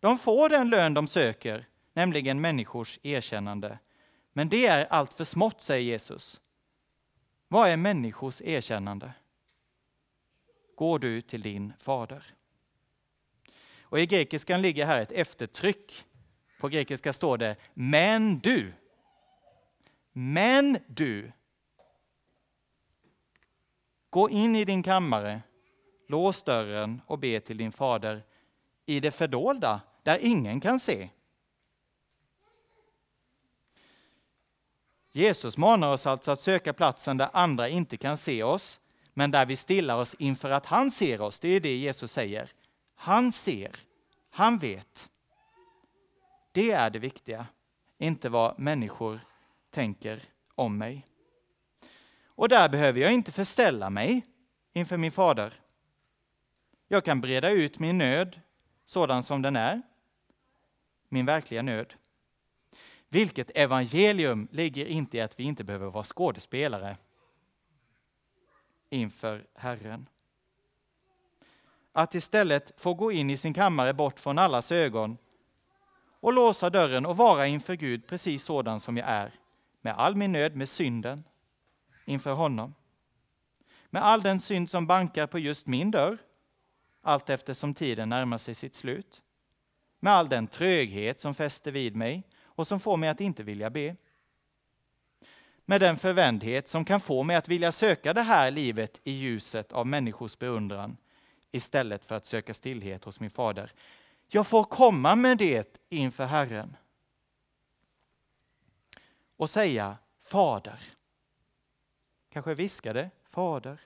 De 0.00 0.18
får 0.18 0.48
den 0.48 0.70
lön 0.70 0.94
de 0.94 1.06
söker, 1.06 1.68
nämligen 1.92 2.40
människors 2.40 2.98
erkännande. 3.02 3.78
Men 4.32 4.48
det 4.48 4.66
är 4.66 4.86
allt 4.86 5.14
för 5.14 5.24
smått, 5.24 5.60
säger 5.60 5.84
Jesus. 5.84 6.40
Vad 7.52 7.68
är 7.68 7.76
människors 7.76 8.42
erkännande? 8.42 9.12
Går 10.76 10.98
du 10.98 11.20
till 11.20 11.42
din 11.42 11.72
fader? 11.78 12.24
Och 13.80 14.00
I 14.00 14.06
grekiskan 14.06 14.62
ligger 14.62 14.86
här 14.86 15.02
ett 15.02 15.12
eftertryck. 15.12 16.04
På 16.60 16.68
grekiska 16.68 17.12
står 17.12 17.38
det 17.38 17.56
men 17.74 18.38
du. 18.38 18.72
Men 20.12 20.78
du. 20.86 21.32
Gå 24.10 24.30
in 24.30 24.56
i 24.56 24.64
din 24.64 24.82
kammare, 24.82 25.42
lås 26.08 26.42
dörren 26.42 27.02
och 27.06 27.18
be 27.18 27.40
till 27.40 27.56
din 27.56 27.72
fader 27.72 28.22
i 28.86 29.00
det 29.00 29.10
fördolda, 29.10 29.80
där 30.02 30.18
ingen 30.20 30.60
kan 30.60 30.80
se. 30.80 31.10
Jesus 35.12 35.56
manar 35.56 35.92
oss 35.92 36.06
alltså 36.06 36.30
att 36.30 36.40
söka 36.40 36.72
platsen 36.72 37.16
där 37.16 37.28
andra 37.32 37.68
inte 37.68 37.96
kan 37.96 38.16
se 38.16 38.42
oss, 38.42 38.80
men 39.14 39.30
där 39.30 39.46
vi 39.46 39.56
stillar 39.56 39.96
oss 39.96 40.14
inför 40.18 40.50
att 40.50 40.66
han 40.66 40.90
ser 40.90 41.20
oss. 41.20 41.40
Det 41.40 41.48
är 41.48 41.60
det 41.60 41.76
Jesus 41.76 42.12
säger. 42.12 42.52
Han 42.94 43.32
ser, 43.32 43.70
han 44.30 44.58
vet. 44.58 45.08
Det 46.52 46.70
är 46.70 46.90
det 46.90 46.98
viktiga, 46.98 47.46
inte 47.98 48.28
vad 48.28 48.58
människor 48.58 49.20
tänker 49.70 50.22
om 50.54 50.78
mig. 50.78 51.06
Och 52.24 52.48
där 52.48 52.68
behöver 52.68 53.00
jag 53.00 53.12
inte 53.12 53.32
förställa 53.32 53.90
mig 53.90 54.24
inför 54.72 54.96
min 54.96 55.12
fader. 55.12 55.60
Jag 56.88 57.04
kan 57.04 57.20
breda 57.20 57.50
ut 57.50 57.78
min 57.78 57.98
nöd 57.98 58.40
sådan 58.84 59.22
som 59.22 59.42
den 59.42 59.56
är, 59.56 59.82
min 61.08 61.26
verkliga 61.26 61.62
nöd. 61.62 61.94
Vilket 63.12 63.50
evangelium 63.54 64.48
ligger 64.50 64.86
inte 64.86 65.16
i 65.16 65.20
att 65.20 65.40
vi 65.40 65.44
inte 65.44 65.64
behöver 65.64 65.90
vara 65.90 66.04
skådespelare 66.04 66.96
inför 68.90 69.46
Herren. 69.54 70.08
Att 71.92 72.14
istället 72.14 72.80
få 72.80 72.94
gå 72.94 73.12
in 73.12 73.30
i 73.30 73.36
sin 73.36 73.54
kammare 73.54 73.94
bort 73.94 74.20
från 74.20 74.38
allas 74.38 74.72
ögon 74.72 75.18
och 76.20 76.32
låsa 76.32 76.70
dörren 76.70 77.06
och 77.06 77.16
vara 77.16 77.46
inför 77.46 77.74
Gud 77.74 78.06
precis 78.06 78.44
sådan 78.44 78.80
som 78.80 78.96
jag 78.96 79.08
är, 79.08 79.34
med 79.80 79.94
all 79.94 80.16
min 80.16 80.32
nöd, 80.32 80.56
med 80.56 80.68
synden, 80.68 81.24
inför 82.04 82.32
honom. 82.32 82.74
Med 83.90 84.04
all 84.04 84.20
den 84.20 84.40
synd 84.40 84.70
som 84.70 84.86
bankar 84.86 85.26
på 85.26 85.38
just 85.38 85.66
min 85.66 85.90
dörr, 85.90 86.18
allt 87.02 87.30
eftersom 87.30 87.74
tiden 87.74 88.08
närmar 88.08 88.38
sig 88.38 88.54
sitt 88.54 88.74
slut. 88.74 89.22
Med 90.00 90.12
all 90.12 90.28
den 90.28 90.46
tröghet 90.46 91.20
som 91.20 91.34
fäster 91.34 91.72
vid 91.72 91.96
mig 91.96 92.24
och 92.60 92.66
som 92.66 92.80
får 92.80 92.96
mig 92.96 93.08
att 93.08 93.20
inte 93.20 93.42
vilja 93.42 93.70
be. 93.70 93.96
Med 95.64 95.80
den 95.80 95.96
förvändhet 95.96 96.68
som 96.68 96.84
kan 96.84 97.00
få 97.00 97.22
mig 97.22 97.36
att 97.36 97.48
vilja 97.48 97.72
söka 97.72 98.14
det 98.14 98.22
här 98.22 98.50
livet 98.50 99.00
i 99.04 99.12
ljuset 99.12 99.72
av 99.72 99.86
människors 99.86 100.38
beundran 100.38 100.96
istället 101.52 102.06
för 102.06 102.14
att 102.14 102.26
söka 102.26 102.54
stillhet 102.54 103.04
hos 103.04 103.20
min 103.20 103.30
fader. 103.30 103.72
Jag 104.28 104.46
får 104.46 104.64
komma 104.64 105.14
med 105.16 105.38
det 105.38 105.78
inför 105.88 106.24
Herren 106.24 106.76
och 109.36 109.50
säga 109.50 109.96
Fader. 110.22 110.80
Kanske 112.28 112.54
viska 112.54 112.92
det, 112.92 113.10
Fader. 113.28 113.80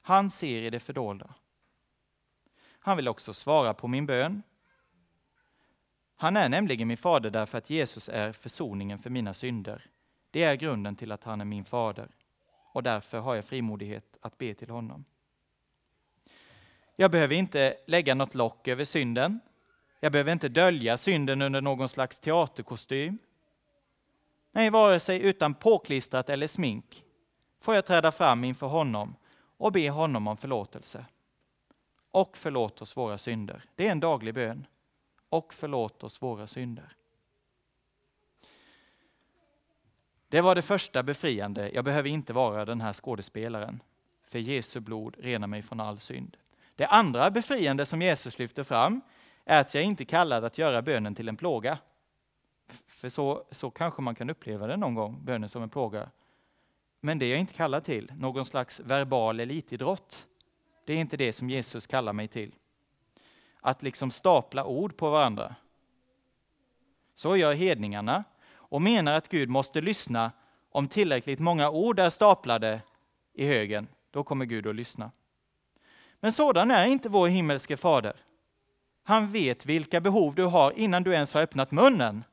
Han 0.00 0.30
ser 0.30 0.62
i 0.62 0.70
det 0.70 0.80
fördolda. 0.80 1.34
Han 2.78 2.96
vill 2.96 3.08
också 3.08 3.34
svara 3.34 3.74
på 3.74 3.88
min 3.88 4.06
bön 4.06 4.42
han 6.24 6.36
är 6.36 6.48
nämligen 6.48 6.88
min 6.88 6.96
fader 6.96 7.30
därför 7.30 7.58
att 7.58 7.70
Jesus 7.70 8.08
är 8.08 8.32
försoningen 8.32 8.98
för 8.98 9.10
mina 9.10 9.34
synder. 9.34 9.86
Det 10.30 10.42
är 10.42 10.54
grunden 10.54 10.96
till 10.96 11.12
att 11.12 11.24
han 11.24 11.40
är 11.40 11.44
min 11.44 11.64
fader 11.64 12.08
och 12.72 12.82
därför 12.82 13.18
har 13.18 13.34
jag 13.34 13.44
frimodighet 13.44 14.16
att 14.20 14.38
be 14.38 14.54
till 14.54 14.70
honom. 14.70 15.04
Jag 16.96 17.10
behöver 17.10 17.34
inte 17.34 17.76
lägga 17.86 18.14
något 18.14 18.34
lock 18.34 18.68
över 18.68 18.84
synden. 18.84 19.40
Jag 20.00 20.12
behöver 20.12 20.32
inte 20.32 20.48
dölja 20.48 20.96
synden 20.96 21.42
under 21.42 21.60
någon 21.60 21.88
slags 21.88 22.18
teaterkostym. 22.18 23.18
Nej, 24.52 24.70
vare 24.70 25.00
sig 25.00 25.22
utan 25.22 25.54
påklistrat 25.54 26.30
eller 26.30 26.46
smink 26.46 27.04
får 27.60 27.74
jag 27.74 27.86
träda 27.86 28.12
fram 28.12 28.44
inför 28.44 28.66
honom 28.66 29.16
och 29.56 29.72
be 29.72 29.90
honom 29.90 30.26
om 30.26 30.36
förlåtelse. 30.36 31.06
Och 32.10 32.36
förlåt 32.36 32.82
oss 32.82 32.96
våra 32.96 33.18
synder. 33.18 33.64
Det 33.74 33.86
är 33.86 33.92
en 33.92 34.00
daglig 34.00 34.34
bön 34.34 34.66
och 35.34 35.54
förlåt 35.54 36.04
oss 36.04 36.22
våra 36.22 36.46
synder. 36.46 36.96
Det 40.28 40.40
var 40.40 40.54
det 40.54 40.62
första 40.62 41.02
befriande. 41.02 41.70
Jag 41.74 41.84
behöver 41.84 42.08
inte 42.08 42.32
vara 42.32 42.64
den 42.64 42.80
här 42.80 42.92
skådespelaren, 42.92 43.82
för 44.22 44.38
Jesu 44.38 44.80
blod 44.80 45.16
renar 45.18 45.46
mig 45.46 45.62
från 45.62 45.80
all 45.80 45.98
synd. 45.98 46.36
Det 46.76 46.86
andra 46.86 47.30
befriande 47.30 47.86
som 47.86 48.02
Jesus 48.02 48.38
lyfter 48.38 48.62
fram 48.62 49.00
är 49.44 49.60
att 49.60 49.74
jag 49.74 49.84
inte 49.84 50.02
är 50.02 50.04
kallad 50.04 50.44
att 50.44 50.58
göra 50.58 50.82
bönen 50.82 51.14
till 51.14 51.28
en 51.28 51.36
plåga. 51.36 51.78
För 52.86 53.08
så, 53.08 53.44
så 53.50 53.70
kanske 53.70 54.02
man 54.02 54.14
kan 54.14 54.30
uppleva 54.30 54.66
det 54.66 54.76
någon 54.76 54.94
gång, 54.94 55.24
bönen 55.24 55.48
som 55.48 55.62
en 55.62 55.70
plåga. 55.70 56.10
Men 57.00 57.18
det 57.18 57.26
är 57.26 57.30
jag 57.30 57.40
inte 57.40 57.54
kallad 57.54 57.84
till, 57.84 58.12
någon 58.16 58.44
slags 58.44 58.80
verbal 58.80 59.40
elitidrott. 59.40 60.26
Det 60.84 60.92
är 60.92 60.96
inte 60.96 61.16
det 61.16 61.32
som 61.32 61.50
Jesus 61.50 61.86
kallar 61.86 62.12
mig 62.12 62.28
till 62.28 62.54
att 63.64 63.82
liksom 63.82 64.10
stapla 64.10 64.64
ord 64.64 64.96
på 64.96 65.10
varandra. 65.10 65.54
Så 67.14 67.36
gör 67.36 67.54
hedningarna 67.54 68.24
och 68.52 68.82
menar 68.82 69.16
att 69.16 69.28
Gud 69.28 69.48
måste 69.48 69.80
lyssna 69.80 70.32
om 70.70 70.88
tillräckligt 70.88 71.38
många 71.38 71.70
ord 71.70 71.98
är 71.98 72.10
staplade 72.10 72.80
i 73.32 73.46
högen. 73.46 73.88
Då 74.10 74.24
kommer 74.24 74.44
Gud 74.44 74.66
att 74.66 74.74
lyssna. 74.74 75.10
Men 76.20 76.32
sådan 76.32 76.70
är 76.70 76.86
inte 76.86 77.08
vår 77.08 77.28
himmelske 77.28 77.76
fader. 77.76 78.16
Han 79.02 79.32
vet 79.32 79.66
vilka 79.66 80.00
behov 80.00 80.34
du 80.34 80.44
har 80.44 80.72
innan 80.72 81.02
du 81.02 81.12
ens 81.12 81.34
har 81.34 81.42
öppnat 81.42 81.70
munnen. 81.70 82.24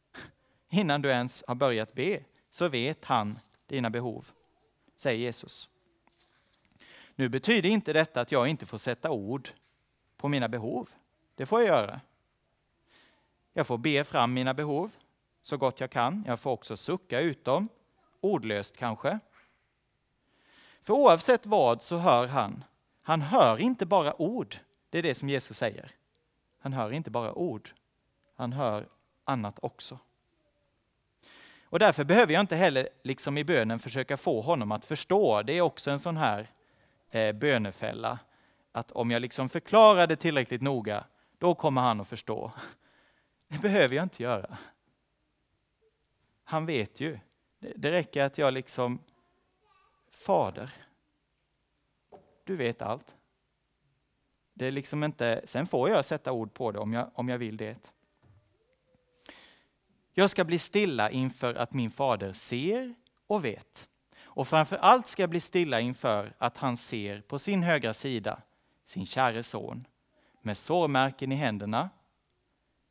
Innan 0.70 1.02
du 1.02 1.08
ens 1.08 1.44
har 1.46 1.54
börjat 1.54 1.94
be, 1.94 2.20
så 2.50 2.68
vet 2.68 3.04
han 3.04 3.38
dina 3.66 3.90
behov, 3.90 4.30
säger 4.96 5.18
Jesus. 5.18 5.68
Nu 7.14 7.28
betyder 7.28 7.68
inte 7.68 7.92
detta 7.92 8.20
att 8.20 8.32
jag 8.32 8.48
inte 8.48 8.66
får 8.66 8.78
sätta 8.78 9.10
ord 9.10 9.50
på 10.16 10.28
mina 10.28 10.48
behov. 10.48 10.90
Det 11.34 11.46
får 11.46 11.60
jag 11.60 11.68
göra. 11.68 12.00
Jag 13.52 13.66
får 13.66 13.78
be 13.78 14.04
fram 14.04 14.34
mina 14.34 14.54
behov 14.54 14.90
så 15.42 15.56
gott 15.56 15.80
jag 15.80 15.90
kan. 15.90 16.24
Jag 16.26 16.40
får 16.40 16.50
också 16.50 16.76
sucka 16.76 17.20
ut 17.20 17.44
dem, 17.44 17.68
ordlöst 18.20 18.76
kanske. 18.76 19.18
För 20.82 20.94
oavsett 20.94 21.46
vad 21.46 21.82
så 21.82 21.96
hör 21.96 22.26
han. 22.26 22.64
Han 23.02 23.22
hör 23.22 23.60
inte 23.60 23.86
bara 23.86 24.22
ord. 24.22 24.56
Det 24.90 24.98
är 24.98 25.02
det 25.02 25.14
som 25.14 25.28
Jesus 25.28 25.56
säger. 25.56 25.90
Han 26.58 26.72
hör 26.72 26.92
inte 26.92 27.10
bara 27.10 27.32
ord. 27.32 27.70
Han 28.36 28.52
hör 28.52 28.88
annat 29.24 29.58
också. 29.62 29.98
Och 31.64 31.78
därför 31.78 32.04
behöver 32.04 32.32
jag 32.32 32.40
inte 32.40 32.56
heller 32.56 32.88
liksom 33.02 33.38
i 33.38 33.44
bönen 33.44 33.78
försöka 33.78 34.16
få 34.16 34.40
honom 34.40 34.72
att 34.72 34.84
förstå. 34.84 35.42
Det 35.42 35.52
är 35.52 35.60
också 35.60 35.90
en 35.90 35.98
sån 35.98 36.16
här 36.16 36.50
eh, 37.10 37.32
bönefälla 37.32 38.18
att 38.76 38.92
om 38.92 39.10
jag 39.10 39.22
liksom 39.22 39.48
förklarar 39.48 40.06
det 40.06 40.16
tillräckligt 40.16 40.62
noga, 40.62 41.04
då 41.38 41.54
kommer 41.54 41.80
han 41.80 42.00
att 42.00 42.08
förstå. 42.08 42.52
Det 43.48 43.58
behöver 43.58 43.96
jag 43.96 44.02
inte 44.02 44.22
göra. 44.22 44.58
Han 46.44 46.66
vet 46.66 47.00
ju. 47.00 47.18
Det 47.58 47.90
räcker 47.90 48.22
att 48.22 48.38
jag 48.38 48.54
liksom, 48.54 48.98
Fader, 50.10 50.74
du 52.44 52.56
vet 52.56 52.82
allt. 52.82 53.14
Det 54.54 54.66
är 54.66 54.70
liksom 54.70 55.04
inte, 55.04 55.40
sen 55.44 55.66
får 55.66 55.90
jag 55.90 56.04
sätta 56.04 56.32
ord 56.32 56.54
på 56.54 56.72
det 56.72 56.78
om 56.78 56.92
jag, 56.92 57.10
om 57.14 57.28
jag 57.28 57.38
vill 57.38 57.56
det. 57.56 57.92
Jag 60.12 60.30
ska 60.30 60.44
bli 60.44 60.58
stilla 60.58 61.10
inför 61.10 61.54
att 61.54 61.72
min 61.72 61.90
fader 61.90 62.32
ser 62.32 62.94
och 63.26 63.44
vet. 63.44 63.88
Och 64.24 64.48
framför 64.48 64.76
allt 64.76 65.06
ska 65.06 65.22
jag 65.22 65.30
bli 65.30 65.40
stilla 65.40 65.80
inför 65.80 66.34
att 66.38 66.58
han 66.58 66.76
ser 66.76 67.20
på 67.20 67.38
sin 67.38 67.62
högra 67.62 67.94
sida 67.94 68.42
sin 68.86 69.06
käre 69.06 69.42
son 69.42 69.86
med 70.42 70.58
sårmärken 70.58 71.32
i 71.32 71.34
händerna, 71.34 71.90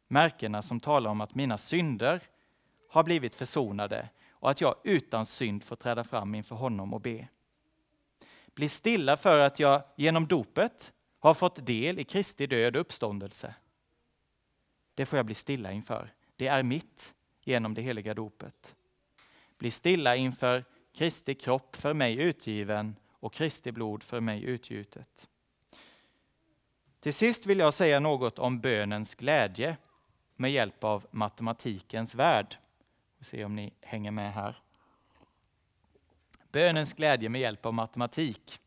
märkena 0.08 0.62
som 0.62 0.80
talar 0.80 1.12
om 1.12 1.22
att 1.22 1.36
mina 1.36 1.58
synder 1.58 2.22
har 2.90 3.04
blivit 3.04 3.36
försonade 3.36 4.10
och 4.30 4.50
att 4.50 4.62
jag 4.62 4.76
utan 4.84 5.26
synd 5.26 5.64
får 5.64 5.76
träda 5.76 6.04
fram 6.04 6.36
inför 6.36 6.56
honom 6.56 6.94
och 6.94 7.02
be. 7.02 7.28
Bli 8.54 8.70
stilla 8.70 9.18
för 9.18 9.40
att 9.40 9.60
jag 9.60 9.84
genom 9.96 10.28
dopet 10.28 10.94
har 11.20 11.34
fått 11.34 11.66
del 11.66 12.00
i 12.00 12.04
Kristi 12.04 12.48
död 12.48 12.76
och 12.76 12.82
uppståndelse. 12.82 13.56
Det 14.96 15.06
får 15.06 15.18
jag 15.18 15.26
bli 15.26 15.36
stilla 15.36 15.72
inför. 15.72 16.14
Det 16.36 16.48
är 16.48 16.64
mitt 16.64 17.14
genom 17.44 17.74
det 17.74 17.82
heliga 17.82 18.14
dopet. 18.14 18.76
Bli 19.58 19.72
stilla 19.72 20.16
inför 20.16 20.66
Kristi 20.94 21.34
kropp 21.34 21.76
för 21.76 21.94
mig 21.94 22.16
utgiven 22.16 22.96
och 23.10 23.34
Kristi 23.34 23.72
blod 23.72 24.04
för 24.04 24.20
mig 24.20 24.44
utgjutet. 24.44 25.28
Till 27.06 27.14
sist 27.14 27.46
vill 27.46 27.60
jag 27.60 27.74
säga 27.74 28.00
något 28.00 28.40
om 28.40 28.60
bönens 28.60 29.16
glädje 29.16 29.78
med 30.36 30.52
hjälp 30.52 30.84
av 30.84 31.08
matematikens 31.12 32.16
värld. 32.16 32.58
Vi 33.18 33.26
se 33.26 33.46
om 33.46 33.56
ni 33.56 33.74
hänger 33.82 34.12
med 34.12 34.34
här. 34.34 34.56
Bönens 36.52 36.94
glädje 36.94 37.30
med 37.30 37.42
hjälp 37.42 37.66
av 37.66 37.74
matematik. 37.74 38.60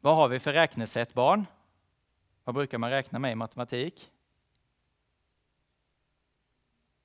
Vad 0.00 0.16
har 0.16 0.28
vi 0.28 0.40
för 0.40 0.52
räknesätt 0.52 1.14
barn? 1.14 1.46
Vad 2.44 2.54
brukar 2.54 2.78
man 2.78 2.90
räkna 2.90 3.18
med 3.18 3.32
i 3.32 3.34
matematik? 3.34 4.10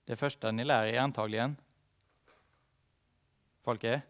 Det 0.06 0.16
första 0.16 0.52
ni 0.52 0.64
lär 0.64 0.86
er 0.86 1.00
antagligen? 1.00 1.56
Folke? 3.64 4.02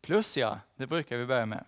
Plus 0.00 0.36
ja, 0.36 0.60
det 0.76 0.86
brukar 0.86 1.16
vi 1.16 1.26
börja 1.26 1.46
med. 1.46 1.64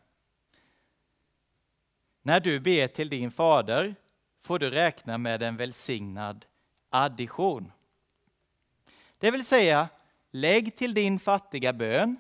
När 2.23 2.41
du 2.41 2.61
ber 2.61 2.87
till 2.87 3.09
din 3.09 3.31
fader 3.31 3.95
får 4.41 4.59
du 4.59 4.71
räkna 4.71 5.19
med 5.19 5.43
en 5.43 5.57
välsignad 5.57 6.47
addition. 6.91 7.73
Det 9.19 9.31
vill 9.31 9.45
säga, 9.45 9.89
lägg 10.31 10.77
till 10.77 10.95
din 10.95 11.19
fattiga 11.19 11.73
bön 11.73 12.17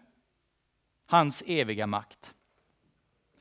hans 1.12 1.42
eviga 1.46 1.86
makt. 1.86 2.34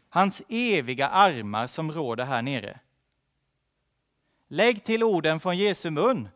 Hans 0.09 0.41
eviga 0.49 1.07
armar 1.07 1.67
som 1.67 1.91
råder 1.91 2.25
här 2.25 2.41
nere. 2.41 2.79
Lägg 4.47 4.83
till 4.83 5.03
orden 5.03 5.39
från 5.39 5.57
Jesu 5.57 5.89
mun. 5.89 6.29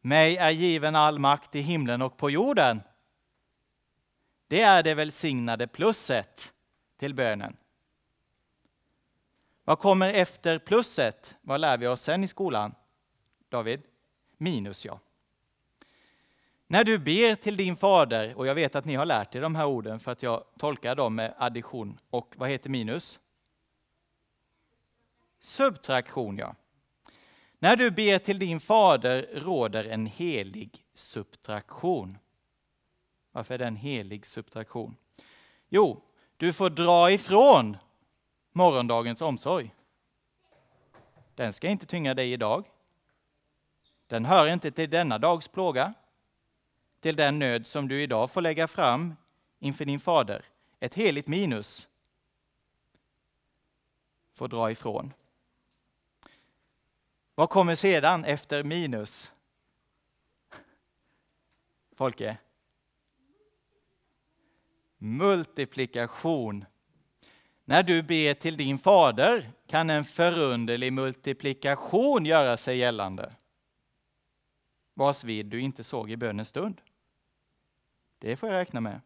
Mig 0.00 0.36
är 0.36 0.50
given 0.50 0.96
all 0.96 1.18
makt 1.18 1.54
i 1.54 1.60
himlen 1.60 2.02
och 2.02 2.16
på 2.16 2.30
jorden. 2.30 2.82
Det 4.52 4.60
är 4.60 4.82
det 4.82 4.94
välsignade 4.94 5.66
plusset 5.66 6.52
till 6.98 7.14
bönen. 7.14 7.56
Vad 9.64 9.78
kommer 9.78 10.14
efter 10.14 10.58
plusset? 10.58 11.36
Vad 11.40 11.60
lär 11.60 11.78
vi 11.78 11.86
oss 11.86 12.02
sen 12.02 12.24
i 12.24 12.28
skolan? 12.28 12.74
David? 13.48 13.82
Minus, 14.36 14.84
ja. 14.84 15.00
När 16.66 16.84
du 16.84 16.98
ber 16.98 17.34
till 17.34 17.56
din 17.56 17.76
fader, 17.76 18.34
och 18.34 18.46
jag 18.46 18.54
vet 18.54 18.74
att 18.74 18.84
ni 18.84 18.94
har 18.94 19.06
lärt 19.06 19.34
er 19.34 19.40
de 19.40 19.54
här 19.54 19.66
orden 19.66 20.00
för 20.00 20.12
att 20.12 20.22
jag 20.22 20.44
tolkar 20.58 20.94
dem 20.94 21.14
med 21.14 21.34
addition 21.38 21.98
och 22.10 22.34
vad 22.36 22.50
heter 22.50 22.70
minus? 22.70 23.20
Subtraktion, 25.40 26.38
ja. 26.38 26.54
När 27.58 27.76
du 27.76 27.90
ber 27.90 28.18
till 28.18 28.38
din 28.38 28.60
fader 28.60 29.28
råder 29.32 29.84
en 29.84 30.06
helig 30.06 30.84
subtraktion. 30.94 32.18
Varför 33.32 33.54
är 33.54 33.58
det 33.58 33.66
en 33.66 33.76
helig 33.76 34.26
subtraktion? 34.26 34.96
Jo, 35.68 36.02
du 36.36 36.52
får 36.52 36.70
dra 36.70 37.10
ifrån 37.10 37.76
morgondagens 38.52 39.22
omsorg. 39.22 39.74
Den 41.34 41.52
ska 41.52 41.68
inte 41.68 41.86
tynga 41.86 42.14
dig 42.14 42.32
idag. 42.32 42.70
Den 44.06 44.24
hör 44.24 44.46
inte 44.46 44.70
till 44.70 44.90
denna 44.90 45.18
dags 45.18 45.48
plåga, 45.48 45.94
till 47.00 47.16
den 47.16 47.38
nöd 47.38 47.66
som 47.66 47.88
du 47.88 48.02
idag 48.02 48.30
får 48.30 48.40
lägga 48.40 48.68
fram 48.68 49.16
inför 49.58 49.84
din 49.84 50.00
fader. 50.00 50.44
Ett 50.80 50.94
heligt 50.94 51.28
minus 51.28 51.88
får 54.34 54.48
dra 54.48 54.70
ifrån. 54.70 55.12
Vad 57.34 57.50
kommer 57.50 57.74
sedan 57.74 58.24
efter 58.24 58.64
minus? 58.64 59.32
Folke? 61.96 62.38
Multiplikation. 65.04 66.64
När 67.64 67.82
du 67.82 68.02
ber 68.02 68.34
till 68.34 68.56
din 68.56 68.78
fader 68.78 69.52
kan 69.66 69.90
en 69.90 70.04
förunderlig 70.04 70.92
multiplikation 70.92 72.26
göra 72.26 72.56
sig 72.56 72.78
gällande. 72.78 73.34
Vars 74.94 75.24
vidd 75.24 75.46
du 75.46 75.60
inte 75.60 75.84
såg 75.84 76.10
i 76.10 76.16
bönens 76.16 76.48
stund. 76.48 76.80
Det 78.18 78.36
får 78.36 78.48
jag 78.48 78.56
räkna 78.56 78.80
med. 78.80 79.00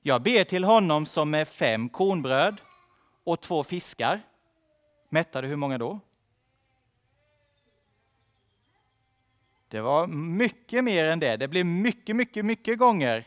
Jag 0.00 0.22
ber 0.22 0.44
till 0.44 0.64
honom 0.64 1.06
som 1.06 1.30
med 1.30 1.48
fem 1.48 1.88
kornbröd 1.88 2.60
och 3.24 3.40
två 3.40 3.64
fiskar 3.64 4.20
mättade 5.08 5.46
hur 5.46 5.56
många 5.56 5.78
då? 5.78 6.00
Det 9.68 9.80
var 9.80 10.06
mycket 10.06 10.84
mer 10.84 11.04
än 11.04 11.20
det. 11.20 11.36
Det 11.36 11.48
blev 11.48 11.66
mycket, 11.66 12.16
mycket, 12.16 12.44
mycket 12.44 12.78
gånger. 12.78 13.24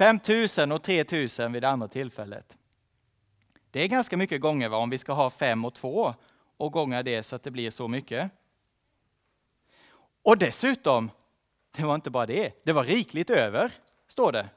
5 0.00 0.20
000 0.58 0.72
och 0.72 0.82
3 0.82 1.04
000 1.38 1.52
vid 1.52 1.62
det 1.62 1.68
andra 1.68 1.88
tillfället. 1.88 2.58
Det 3.70 3.80
är 3.80 3.88
ganska 3.88 4.16
mycket 4.16 4.40
gånger 4.40 4.68
va? 4.68 4.76
om 4.76 4.90
vi 4.90 4.98
ska 4.98 5.12
ha 5.12 5.30
5 5.30 5.64
och 5.64 5.74
2 5.74 6.14
och 6.56 6.72
gånga 6.72 7.02
det 7.02 7.22
så 7.22 7.36
att 7.36 7.42
det 7.42 7.50
blir 7.50 7.70
så 7.70 7.88
mycket. 7.88 8.30
Och 10.22 10.38
dessutom, 10.38 11.10
det 11.76 11.82
var 11.82 11.94
inte 11.94 12.10
bara 12.10 12.26
det, 12.26 12.64
det 12.64 12.72
var 12.72 12.84
rikligt 12.84 13.30
över, 13.30 13.72
står 14.06 14.32
det. 14.32 14.48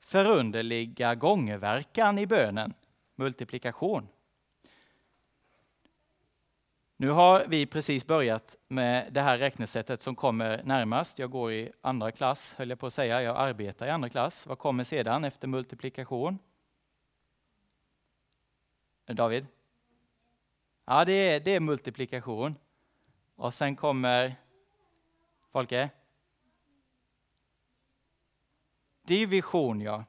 Förunderliga 0.00 1.14
gångerverkan 1.14 2.18
i 2.18 2.26
bönen, 2.26 2.74
multiplikation. 3.14 4.08
Nu 7.02 7.10
har 7.10 7.44
vi 7.48 7.66
precis 7.66 8.06
börjat 8.06 8.56
med 8.68 9.12
det 9.12 9.20
här 9.20 9.38
räknesättet 9.38 10.02
som 10.02 10.16
kommer 10.16 10.62
närmast. 10.62 11.18
Jag 11.18 11.30
går 11.30 11.52
i 11.52 11.72
andra 11.80 12.10
klass, 12.10 12.54
höll 12.58 12.70
jag 12.70 12.78
på 12.78 12.86
att 12.86 12.94
säga. 12.94 13.22
Jag 13.22 13.36
arbetar 13.36 13.86
i 13.86 13.90
andra 13.90 14.08
klass. 14.08 14.46
Vad 14.46 14.58
kommer 14.58 14.84
sedan 14.84 15.24
efter 15.24 15.48
multiplikation? 15.48 16.38
David? 19.06 19.46
Ja, 20.84 21.04
det 21.04 21.12
är, 21.12 21.40
det 21.40 21.50
är 21.54 21.60
multiplikation. 21.60 22.54
Och 23.36 23.54
sen 23.54 23.76
kommer 23.76 24.34
Folke? 25.52 25.90
Division, 29.06 29.80
ja. 29.80 30.04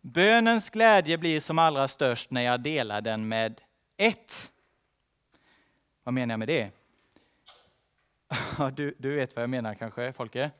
Bönens 0.00 0.70
glädje 0.70 1.18
blir 1.18 1.40
som 1.40 1.58
allra 1.58 1.88
störst 1.88 2.30
när 2.30 2.42
jag 2.42 2.62
delar 2.62 3.00
den 3.00 3.28
med 3.28 3.60
ett. 3.96 4.52
Vad 6.10 6.14
menar 6.14 6.32
jag 6.32 6.38
med 6.38 6.48
det? 6.48 6.70
Du, 8.76 8.94
du 8.98 9.16
vet 9.16 9.36
vad 9.36 9.42
jag 9.42 9.50
menar 9.50 9.74
kanske, 9.74 10.12
Folke? 10.12 10.50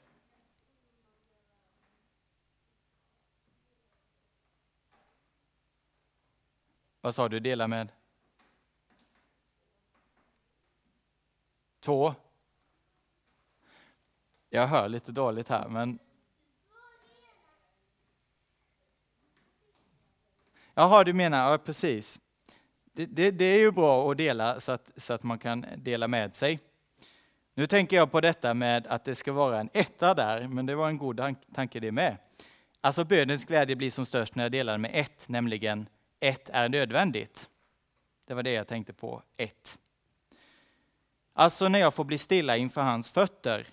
Vad 7.00 7.14
sa 7.14 7.28
du, 7.28 7.40
dela 7.40 7.68
med? 7.68 7.92
Två? 11.80 12.14
Jag 14.50 14.66
hör 14.66 14.88
lite 14.88 15.12
dåligt 15.12 15.48
här, 15.48 15.68
men... 15.68 15.98
Jaha, 20.74 21.04
du 21.04 21.12
menar, 21.12 21.50
ja 21.52 21.58
precis. 21.58 22.20
Det, 22.92 23.06
det, 23.06 23.30
det, 23.30 23.44
är 23.44 23.58
ju 23.58 23.70
bra 23.70 24.10
att 24.10 24.16
dela 24.16 24.60
så 24.60 24.72
att, 24.72 24.90
så 24.96 25.12
att 25.12 25.22
man 25.22 25.38
kan 25.38 25.66
dela 25.76 26.08
med 26.08 26.34
sig. 26.34 26.60
Nu 27.54 27.66
tänker 27.66 27.96
jag 27.96 28.12
på 28.12 28.20
detta 28.20 28.54
med 28.54 28.86
att 28.86 29.04
det 29.04 29.14
ska 29.14 29.32
vara 29.32 29.60
en 29.60 29.70
etta 29.72 30.14
där, 30.14 30.48
men 30.48 30.66
det 30.66 30.74
var 30.74 30.88
en 30.88 30.98
god 30.98 31.36
tanke 31.54 31.80
det 31.80 31.92
med. 31.92 32.16
Alltså 32.80 33.04
bönens 33.04 33.44
glädje 33.44 33.76
blir 33.76 33.90
som 33.90 34.06
störst 34.06 34.34
när 34.34 34.44
jag 34.44 34.52
delar 34.52 34.78
med 34.78 34.90
ett, 34.94 35.28
nämligen 35.28 35.86
ett 36.20 36.48
är 36.48 36.68
nödvändigt. 36.68 37.48
Det 38.24 38.34
var 38.34 38.42
det 38.42 38.52
jag 38.52 38.66
tänkte 38.66 38.92
på, 38.92 39.22
ett. 39.36 39.78
Alltså 41.32 41.68
när 41.68 41.78
jag 41.78 41.94
får 41.94 42.04
bli 42.04 42.18
stilla 42.18 42.56
inför 42.56 42.80
hans 42.82 43.10
fötter, 43.10 43.66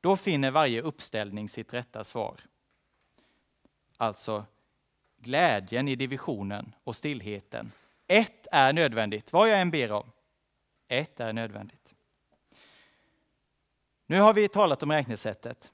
då 0.00 0.16
finner 0.16 0.50
varje 0.50 0.82
uppställning 0.82 1.48
sitt 1.48 1.74
rätta 1.74 2.04
svar. 2.04 2.40
Alltså 3.96 4.44
glädjen 5.18 5.88
i 5.88 5.96
divisionen 5.96 6.74
och 6.84 6.96
stillheten 6.96 7.72
ett 8.12 8.46
är 8.52 8.72
nödvändigt, 8.72 9.32
vad 9.32 9.48
jag 9.48 9.60
än 9.60 9.70
ber 9.70 9.92
om. 9.92 10.10
Ett 10.88 11.20
är 11.20 11.32
nödvändigt. 11.32 11.94
Nu 14.06 14.20
har 14.20 14.34
vi 14.34 14.48
talat 14.48 14.82
om 14.82 14.92
räknesättet. 14.92 15.72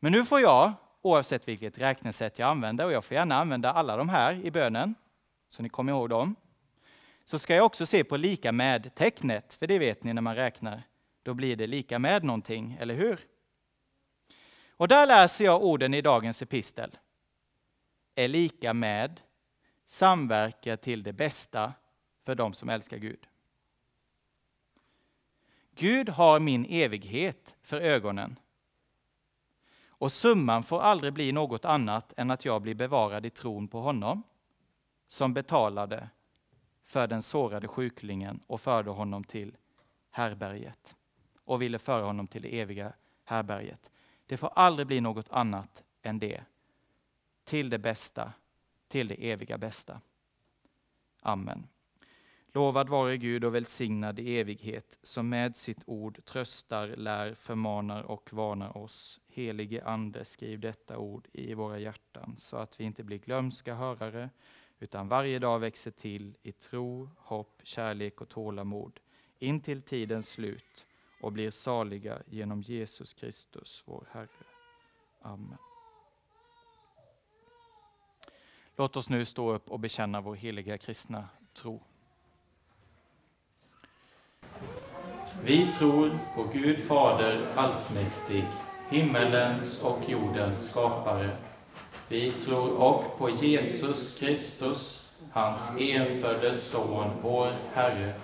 Men 0.00 0.12
nu 0.12 0.24
får 0.24 0.40
jag, 0.40 0.72
oavsett 1.02 1.48
vilket 1.48 1.78
räknesätt 1.78 2.38
jag 2.38 2.48
använder, 2.48 2.84
och 2.84 2.92
jag 2.92 3.04
får 3.04 3.14
gärna 3.14 3.36
använda 3.36 3.72
alla 3.72 3.96
de 3.96 4.08
här 4.08 4.32
i 4.46 4.50
bönen, 4.50 4.94
så 5.48 5.62
ni 5.62 5.68
kommer 5.68 5.92
ihåg 5.92 6.08
dem. 6.08 6.36
så 7.24 7.38
ska 7.38 7.54
jag 7.54 7.66
också 7.66 7.86
se 7.86 8.04
på 8.04 8.16
lika 8.16 8.52
med-tecknet, 8.52 9.54
för 9.54 9.66
det 9.66 9.78
vet 9.78 10.04
ni 10.04 10.12
när 10.12 10.22
man 10.22 10.36
räknar. 10.36 10.82
Då 11.22 11.34
blir 11.34 11.56
det 11.56 11.66
lika 11.66 11.98
med 11.98 12.24
någonting, 12.24 12.76
eller 12.80 12.94
hur? 12.94 13.20
Och 14.70 14.88
där 14.88 15.06
läser 15.06 15.44
jag 15.44 15.62
orden 15.62 15.94
i 15.94 16.00
dagens 16.00 16.42
epistel. 16.42 16.98
Är 18.14 18.28
lika 18.28 18.74
med, 18.74 19.20
samverkar 19.86 20.76
till 20.76 21.02
det 21.02 21.12
bästa 21.12 21.72
för 22.22 22.34
dem 22.34 22.52
som 22.52 22.68
älskar 22.68 22.96
Gud. 22.96 23.26
Gud 25.74 26.08
har 26.08 26.40
min 26.40 26.66
evighet 26.68 27.56
för 27.62 27.80
ögonen. 27.80 28.38
Och 29.86 30.12
summan 30.12 30.62
får 30.62 30.80
aldrig 30.80 31.12
bli 31.12 31.32
något 31.32 31.64
annat 31.64 32.12
än 32.16 32.30
att 32.30 32.44
jag 32.44 32.62
blir 32.62 32.74
bevarad 32.74 33.26
i 33.26 33.30
tron 33.30 33.68
på 33.68 33.80
honom, 33.80 34.22
som 35.08 35.34
betalade 35.34 36.08
för 36.84 37.06
den 37.06 37.22
sårade 37.22 37.68
sjuklingen 37.68 38.40
och 38.46 38.60
förde 38.60 38.90
honom 38.90 39.24
till 39.24 39.56
härberget 40.10 40.96
och 41.44 41.62
ville 41.62 41.78
föra 41.78 42.04
honom 42.04 42.26
till 42.26 42.42
det 42.42 42.60
eviga 42.60 42.92
härberget. 43.24 43.90
Det 44.26 44.36
får 44.36 44.52
aldrig 44.54 44.86
bli 44.86 45.00
något 45.00 45.30
annat 45.30 45.84
än 46.02 46.18
det. 46.18 46.44
Till 47.44 47.70
det 47.70 47.78
bästa, 47.78 48.32
till 48.94 49.08
det 49.08 49.30
eviga 49.30 49.58
bästa. 49.58 50.00
Amen. 51.20 51.66
Lovad 52.52 52.88
vare 52.88 53.16
Gud 53.16 53.44
och 53.44 53.54
välsignad 53.54 54.18
i 54.18 54.38
evighet, 54.38 54.98
som 55.02 55.28
med 55.28 55.56
sitt 55.56 55.82
ord 55.86 56.24
tröstar, 56.24 56.88
lär, 56.88 57.34
förmanar 57.34 58.02
och 58.02 58.32
varnar 58.32 58.76
oss. 58.76 59.20
Helige 59.26 59.84
Ande, 59.84 60.24
skriv 60.24 60.60
detta 60.60 60.98
ord 60.98 61.28
i 61.32 61.54
våra 61.54 61.78
hjärtan, 61.78 62.34
så 62.36 62.56
att 62.56 62.80
vi 62.80 62.84
inte 62.84 63.04
blir 63.04 63.18
glömska 63.18 63.74
hörare, 63.74 64.30
utan 64.78 65.08
varje 65.08 65.38
dag 65.38 65.58
växer 65.58 65.90
till 65.90 66.36
i 66.42 66.52
tro, 66.52 67.08
hopp, 67.16 67.60
kärlek 67.64 68.20
och 68.20 68.28
tålamod, 68.28 69.00
in 69.38 69.60
till 69.60 69.82
tidens 69.82 70.28
slut 70.28 70.86
och 71.20 71.32
blir 71.32 71.50
saliga 71.50 72.22
genom 72.26 72.62
Jesus 72.62 73.12
Kristus, 73.12 73.82
vår 73.86 74.08
Herre. 74.10 74.28
Amen. 75.20 75.73
Låt 78.76 78.96
oss 78.96 79.08
nu 79.08 79.24
stå 79.24 79.52
upp 79.52 79.70
och 79.70 79.80
bekänna 79.80 80.20
vår 80.20 80.34
heliga 80.34 80.78
kristna 80.78 81.28
tro. 81.54 81.82
Vi 85.44 85.72
tror 85.72 86.10
på 86.34 86.42
Gud 86.52 86.80
Fader 86.80 87.48
allsmäktig, 87.54 88.44
himmelens 88.90 89.82
och 89.82 89.98
jordens 90.06 90.70
skapare. 90.70 91.30
Vi 92.08 92.30
tror 92.30 92.76
och 92.76 93.18
på 93.18 93.30
Jesus 93.30 94.18
Kristus, 94.18 95.08
hans 95.32 95.80
enfödde 95.80 96.54
Son, 96.54 97.10
vår 97.22 97.52
Herre, 97.72 98.14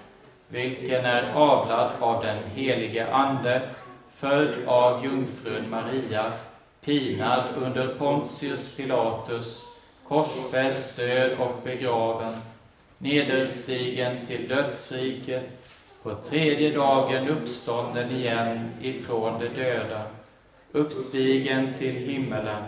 vilken 0.48 1.05
är 1.05 1.32
avlad 1.32 1.92
av 2.01 2.22
den 2.22 2.51
helige 2.51 3.14
Ande, 3.14 3.70
född 4.11 4.64
av 4.66 5.05
jungfrun 5.05 5.70
Maria, 5.70 6.32
pinad 6.80 7.44
under 7.57 7.94
Pontius 7.94 8.76
Pilatus, 8.76 9.69
korsfäst, 10.11 10.96
död 10.96 11.38
och 11.38 11.54
begraven, 11.64 12.34
nederstigen 12.98 14.26
till 14.26 14.48
dödsriket, 14.48 15.62
på 16.02 16.14
tredje 16.14 16.70
dagen 16.70 17.28
uppstånden 17.28 18.11
igen 18.11 18.70
ifrån 18.80 19.40
de 19.40 19.48
döda, 19.48 20.02
uppstigen 20.72 21.74
till 21.74 21.94
himmelen, 21.94 22.62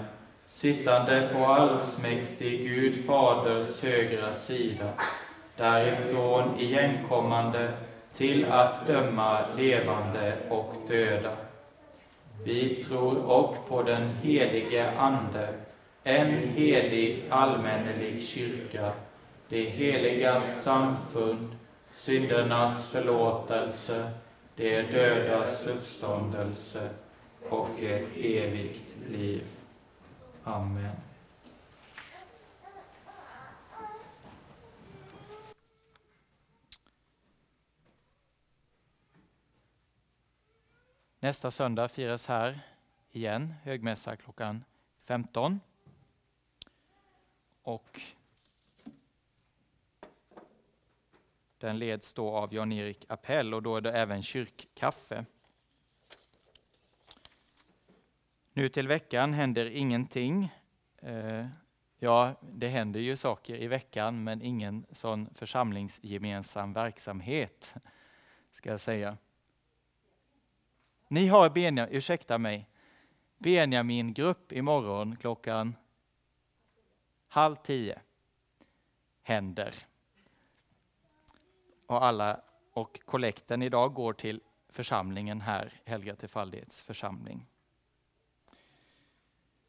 sittande 0.49 1.29
på 1.33 1.47
allsmäktig 1.47 2.69
Gud 2.69 3.07
Faders 3.07 3.83
högra 3.83 4.35
sida, 4.35 4.89
därifrån 5.57 6.61
igenkommande 6.61 7.73
till 8.15 8.53
att 8.53 8.87
döma 8.87 9.41
levande 9.57 10.37
och 10.51 10.75
döda. 10.89 11.33
Vi 12.45 12.75
tror 12.75 13.25
och 13.25 13.57
på 13.69 13.83
den 13.83 14.11
helige 14.23 14.91
Ande, 14.99 15.49
en 16.05 16.49
helig 16.49 17.25
allmännelig 17.31 18.29
kyrka, 18.29 18.93
det 19.49 19.63
heligas 19.63 20.63
samfund, 20.63 21.57
syndernas 21.95 22.91
förlåtelse, 22.91 24.11
det 24.57 24.83
dödas 24.83 25.67
uppståndelse 25.67 26.91
och 27.51 27.83
ett 27.83 28.17
evigt 28.17 28.97
liv. 29.09 29.43
Amen. 30.45 30.97
Nästa 41.21 41.51
söndag 41.51 41.89
firas 41.89 42.27
här 42.27 42.61
igen 43.13 43.55
högmässa 43.63 44.17
klockan 44.17 44.65
15. 45.01 45.61
Och 47.63 48.01
Den 51.63 51.79
leds 51.79 52.15
då 52.15 52.31
av 52.31 52.55
Jan-Erik 52.55 53.05
Appell 53.09 53.55
och 53.55 53.63
då 53.63 53.77
är 53.77 53.81
det 53.81 53.93
även 53.93 54.23
kyrkkaffe. 54.23 55.25
Nu 58.53 58.69
till 58.69 58.89
veckan 58.89 59.33
händer 59.33 59.71
ingenting. 59.71 60.53
Eh, 60.99 61.47
ja, 61.99 62.35
det 62.41 62.69
händer 62.69 63.01
ju 63.01 63.17
saker 63.17 63.57
i 63.57 63.69
veckan, 63.69 64.25
men 64.25 64.43
ingen 64.43 64.87
sån 64.91 65.29
församlingsgemensam 65.35 66.73
verksamhet, 66.73 67.75
ska 68.53 68.71
jag 68.71 68.81
säga. 68.81 69.17
Ni 71.09 71.27
har 71.27 71.51
Benjamin, 71.51 71.97
ursäkta 71.97 72.39
mig, 72.39 72.69
Benjamin-grupp 73.39 74.53
imorgon 74.53 75.17
klockan 75.17 75.77
halv 77.33 77.57
tio. 77.57 77.99
Händer 79.23 79.75
och 81.87 82.05
alla 82.05 82.41
och 82.73 83.01
kollekten 83.05 83.63
idag 83.63 83.95
går 83.95 84.13
till 84.13 84.41
församlingen 84.69 85.41
här, 85.41 85.73
Helga 85.85 86.17
Tefaldighets 86.17 86.83
församling. 86.83 87.47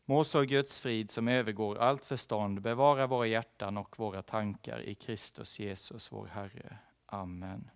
Må 0.05 0.24
så 0.24 0.41
Guds 0.41 0.80
frid 0.80 1.11
som 1.11 1.28
övergår 1.28 1.78
allt 1.78 2.05
förstånd 2.05 2.61
bevara 2.61 3.07
våra 3.07 3.28
hjärtan 3.28 3.78
och 3.78 3.99
våra 3.99 4.22
tankar 4.22 4.80
i 4.82 4.95
Kristus 4.95 5.59
Jesus, 5.59 6.11
vår 6.11 6.28
Herre. 6.28 6.78
Amen. 7.05 7.70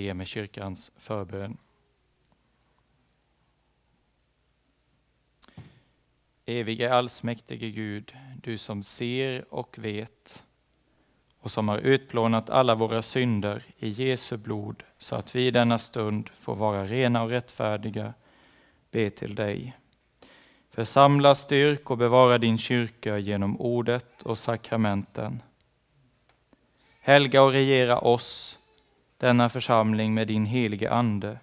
Be 0.00 0.14
med 0.14 0.26
kyrkans 0.26 0.92
förbön. 0.96 1.56
Evige 6.46 6.94
allsmäktige 6.94 7.70
Gud, 7.70 8.16
du 8.42 8.58
som 8.58 8.82
ser 8.82 9.54
och 9.54 9.78
vet 9.78 10.44
och 11.40 11.50
som 11.50 11.68
har 11.68 11.78
utplånat 11.78 12.50
alla 12.50 12.74
våra 12.74 13.02
synder 13.02 13.62
i 13.78 13.88
Jesu 13.88 14.36
blod 14.36 14.82
så 14.98 15.16
att 15.16 15.34
vi 15.34 15.46
i 15.46 15.50
denna 15.50 15.78
stund 15.78 16.30
får 16.38 16.54
vara 16.54 16.84
rena 16.84 17.22
och 17.22 17.30
rättfärdiga, 17.30 18.14
be 18.90 19.10
till 19.10 19.34
dig. 19.34 19.76
Församla, 20.70 21.34
styrk 21.34 21.90
och 21.90 21.98
bevara 21.98 22.38
din 22.38 22.58
kyrka 22.58 23.18
genom 23.18 23.60
ordet 23.60 24.22
och 24.22 24.38
sakramenten. 24.38 25.42
Helga 27.00 27.42
och 27.42 27.52
regera 27.52 27.98
oss, 27.98 28.59
denna 29.20 29.48
församling, 29.48 30.14
med 30.14 30.28
din 30.28 30.44
helige 30.44 30.90
Ande. 30.90 31.38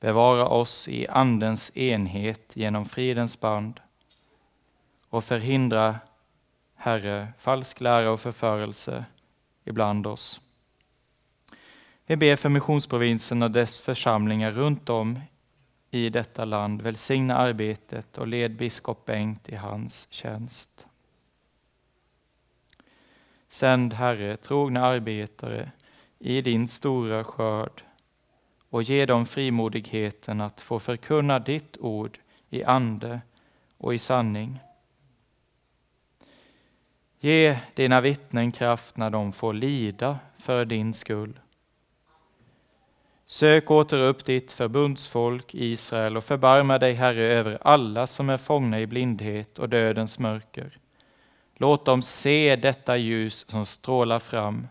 Bevara 0.00 0.48
oss 0.48 0.88
i 0.88 1.06
Andens 1.08 1.76
enhet 1.76 2.56
genom 2.56 2.84
fridens 2.84 3.40
band 3.40 3.80
och 5.08 5.24
förhindra, 5.24 5.98
Herre, 6.76 7.28
falsk 7.38 7.80
lära 7.80 8.10
och 8.10 8.20
förförelse 8.20 9.04
ibland 9.64 10.06
oss. 10.06 10.40
Vi 12.06 12.16
ber 12.16 12.36
för 12.36 12.48
missionsprovinsen 12.48 13.42
och 13.42 13.50
dess 13.50 13.80
församlingar 13.80 14.50
runt 14.50 14.88
om 14.88 15.20
i 15.90 16.10
detta 16.10 16.44
land. 16.44 16.82
Välsigna 16.82 17.36
arbetet 17.36 18.18
och 18.18 18.26
led 18.26 18.56
biskop 18.56 19.04
Bengt 19.04 19.48
i 19.48 19.56
hans 19.56 20.06
tjänst. 20.10 20.86
Sänd, 23.48 23.92
Herre, 23.92 24.36
trogna 24.36 24.84
arbetare 24.84 25.70
i 26.18 26.40
din 26.40 26.68
stora 26.68 27.24
skörd 27.24 27.82
och 28.70 28.82
ge 28.82 29.06
dem 29.06 29.26
frimodigheten 29.26 30.40
att 30.40 30.60
få 30.60 30.78
förkunna 30.78 31.38
ditt 31.38 31.76
ord 31.80 32.18
i 32.50 32.64
ande 32.64 33.20
och 33.78 33.94
i 33.94 33.98
sanning. 33.98 34.60
Ge 37.20 37.58
dina 37.74 38.00
vittnen 38.00 38.52
kraft 38.52 38.96
när 38.96 39.10
de 39.10 39.32
får 39.32 39.52
lida 39.52 40.18
för 40.36 40.64
din 40.64 40.94
skull. 40.94 41.40
Sök 43.26 43.70
åter 43.70 44.02
upp 44.02 44.24
ditt 44.24 44.52
förbundsfolk 44.52 45.54
Israel 45.54 46.16
och 46.16 46.24
förbarma 46.24 46.78
dig, 46.78 46.92
Herre, 46.92 47.22
över 47.22 47.58
alla 47.62 48.06
som 48.06 48.30
är 48.30 48.36
fångna 48.36 48.80
i 48.80 48.86
blindhet 48.86 49.58
och 49.58 49.68
dödens 49.68 50.18
mörker. 50.18 50.78
Låt 51.56 51.84
dem 51.84 52.02
se 52.02 52.56
detta 52.56 52.96
ljus 52.96 53.50
som 53.50 53.66
strålar 53.66 54.18
fram 54.18 54.66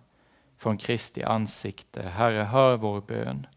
från 0.58 0.78
Kristi 0.78 1.24
ansikte. 1.24 2.02
Herre, 2.02 2.44
hör 2.44 2.78
vår 2.78 3.02
bön. 3.02 3.48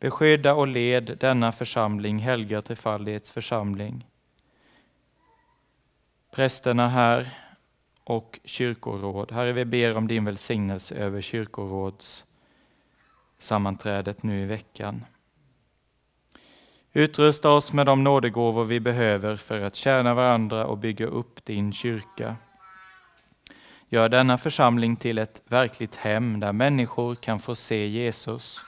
Beskydda 0.00 0.54
och 0.54 0.68
led 0.68 1.16
denna 1.20 1.52
församling, 1.52 2.18
Helga 2.18 2.62
Trefaldighets 2.62 3.30
församling. 3.30 4.06
Prästerna 6.30 6.88
här 6.88 7.38
och 8.04 8.40
kyrkoråd. 8.44 9.32
Herre, 9.32 9.52
vi 9.52 9.64
ber 9.64 9.96
om 9.96 10.08
din 10.08 10.24
välsignelse 10.24 10.94
över 10.94 11.20
kyrkoråds 11.20 12.24
sammanträdet 13.38 14.22
nu 14.22 14.42
i 14.42 14.46
veckan. 14.46 15.04
Utrusta 16.92 17.50
oss 17.50 17.72
med 17.72 17.86
de 17.86 18.04
nådegåvor 18.04 18.64
vi 18.64 18.80
behöver 18.80 19.36
för 19.36 19.60
att 19.60 19.74
tjäna 19.74 20.14
varandra 20.14 20.66
och 20.66 20.78
bygga 20.78 21.06
upp 21.06 21.44
din 21.44 21.72
kyrka. 21.72 22.36
Gör 23.88 24.08
denna 24.08 24.38
församling 24.38 24.96
till 24.96 25.18
ett 25.18 25.42
verkligt 25.46 25.96
hem 25.96 26.40
där 26.40 26.52
människor 26.52 27.14
kan 27.14 27.38
få 27.38 27.54
se 27.54 27.86
Jesus. 27.86 28.60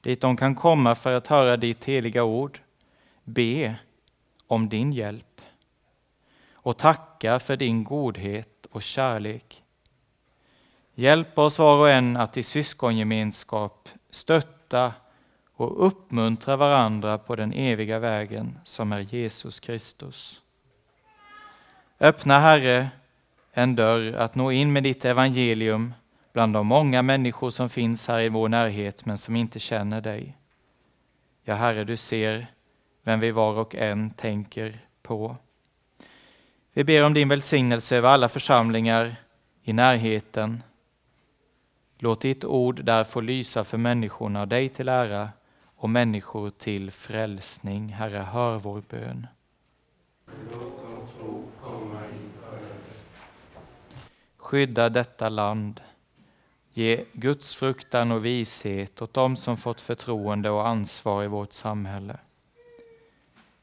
Dit 0.00 0.20
de 0.20 0.36
kan 0.36 0.54
komma 0.54 0.94
för 0.94 1.14
att 1.14 1.26
höra 1.26 1.56
ditt 1.56 1.84
heliga 1.84 2.24
ord. 2.24 2.58
Be 3.24 3.74
om 4.46 4.68
din 4.68 4.92
hjälp 4.92 5.40
och 6.52 6.78
tacka 6.78 7.38
för 7.38 7.56
din 7.56 7.84
godhet 7.84 8.66
och 8.70 8.82
kärlek. 8.82 9.62
Hjälp 10.94 11.38
oss 11.38 11.58
var 11.58 11.78
och 11.78 11.90
en 11.90 12.16
att 12.16 12.36
i 12.36 12.42
syskongemenskap 12.42 13.88
stötta 14.10 14.92
och 15.56 15.86
uppmuntra 15.86 16.56
varandra 16.56 17.18
på 17.18 17.36
den 17.36 17.52
eviga 17.52 17.98
vägen 17.98 18.58
som 18.64 18.92
är 18.92 19.00
Jesus 19.00 19.60
Kristus. 19.60 20.40
Öppna, 22.00 22.38
Herre, 22.38 22.88
en 23.52 23.76
dörr 23.76 24.12
att 24.12 24.34
nå 24.34 24.52
in 24.52 24.72
med 24.72 24.82
ditt 24.82 25.04
evangelium 25.04 25.94
bland 26.32 26.54
de 26.54 26.66
många 26.66 27.02
människor 27.02 27.50
som 27.50 27.68
finns 27.68 28.08
här 28.08 28.20
i 28.20 28.28
vår 28.28 28.48
närhet 28.48 29.06
men 29.06 29.18
som 29.18 29.36
inte 29.36 29.60
känner 29.60 30.00
dig. 30.00 30.36
Ja, 31.44 31.54
Herre, 31.54 31.84
du 31.84 31.96
ser 31.96 32.46
vem 33.02 33.20
vi 33.20 33.30
var 33.30 33.54
och 33.54 33.74
en 33.74 34.10
tänker 34.10 34.78
på. 35.02 35.36
Vi 36.72 36.84
ber 36.84 37.04
om 37.04 37.14
din 37.14 37.28
välsignelse 37.28 37.96
över 37.96 38.08
alla 38.08 38.28
församlingar 38.28 39.16
i 39.62 39.72
närheten. 39.72 40.62
Låt 41.98 42.20
ditt 42.20 42.44
ord 42.44 42.84
där 42.84 43.04
få 43.04 43.20
lysa 43.20 43.64
för 43.64 43.78
människorna, 43.78 44.46
dig 44.46 44.68
till 44.68 44.88
ära 44.88 45.28
och 45.84 45.90
människor 45.90 46.50
till 46.50 46.90
frälsning. 46.90 47.88
Herre, 47.88 48.18
hör 48.18 48.58
vår 48.58 48.82
bön. 48.88 49.26
Skydda 54.36 54.88
detta 54.88 55.28
land. 55.28 55.80
Ge 56.70 57.04
Guds 57.12 57.56
fruktan 57.56 58.12
och 58.12 58.24
vishet 58.24 59.02
åt 59.02 59.14
dem 59.14 59.36
som 59.36 59.56
fått 59.56 59.80
förtroende 59.80 60.50
och 60.50 60.68
ansvar 60.68 61.24
i 61.24 61.26
vårt 61.26 61.52
samhälle. 61.52 62.16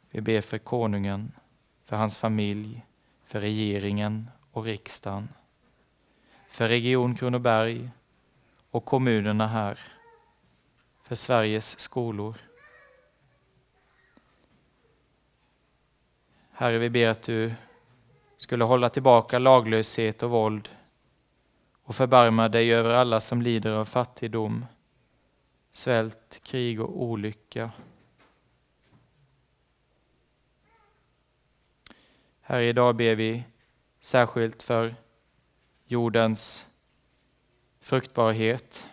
Vi 0.09 0.22
ber 0.22 0.41
för 0.41 0.57
konungen, 0.57 1.32
för 1.86 1.95
hans 1.95 2.17
familj, 2.17 2.86
för 3.24 3.39
regeringen 3.39 4.30
och 4.51 4.63
riksdagen, 4.63 5.30
för 6.49 6.67
Region 6.67 7.15
Kronoberg 7.15 7.89
och 8.72 8.86
kommunerna 8.86 9.47
här, 9.47 9.80
för 11.12 11.16
Sveriges 11.16 11.80
skolor. 11.80 12.38
Herre, 16.51 16.78
vi 16.78 16.89
ber 16.89 17.07
att 17.07 17.24
du 17.24 17.53
skulle 18.38 18.64
hålla 18.64 18.89
tillbaka 18.89 19.39
laglöshet 19.39 20.24
och 20.24 20.30
våld 20.30 20.70
och 21.84 21.95
förbarma 21.95 22.49
dig 22.49 22.74
över 22.74 22.89
alla 22.89 23.20
som 23.20 23.41
lider 23.41 23.72
av 23.72 23.86
fattigdom, 23.86 24.66
svält, 25.72 26.39
krig 26.43 26.82
och 26.82 27.03
olycka. 27.03 27.72
Herre, 32.41 32.66
idag 32.66 32.95
ber 32.95 33.16
vi 33.16 33.43
särskilt 33.99 34.64
för 34.64 34.95
jordens 35.86 36.68
fruktbarhet. 37.80 38.88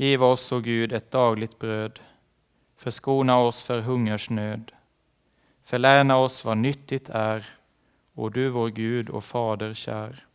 Giv 0.00 0.22
oss, 0.22 0.52
o 0.52 0.60
Gud, 0.60 0.92
ett 0.92 1.10
dagligt 1.10 1.58
bröd. 1.58 2.00
Förskona 2.76 3.38
oss 3.38 3.62
för 3.62 3.80
hungersnöd. 3.80 4.72
Förläna 5.64 6.16
oss 6.16 6.44
vad 6.44 6.58
nyttigt 6.58 7.08
är, 7.08 7.48
o 8.14 8.28
du 8.28 8.48
vår 8.48 8.68
Gud 8.68 9.10
och 9.10 9.24
Fader 9.24 9.74
kär. 9.74 10.26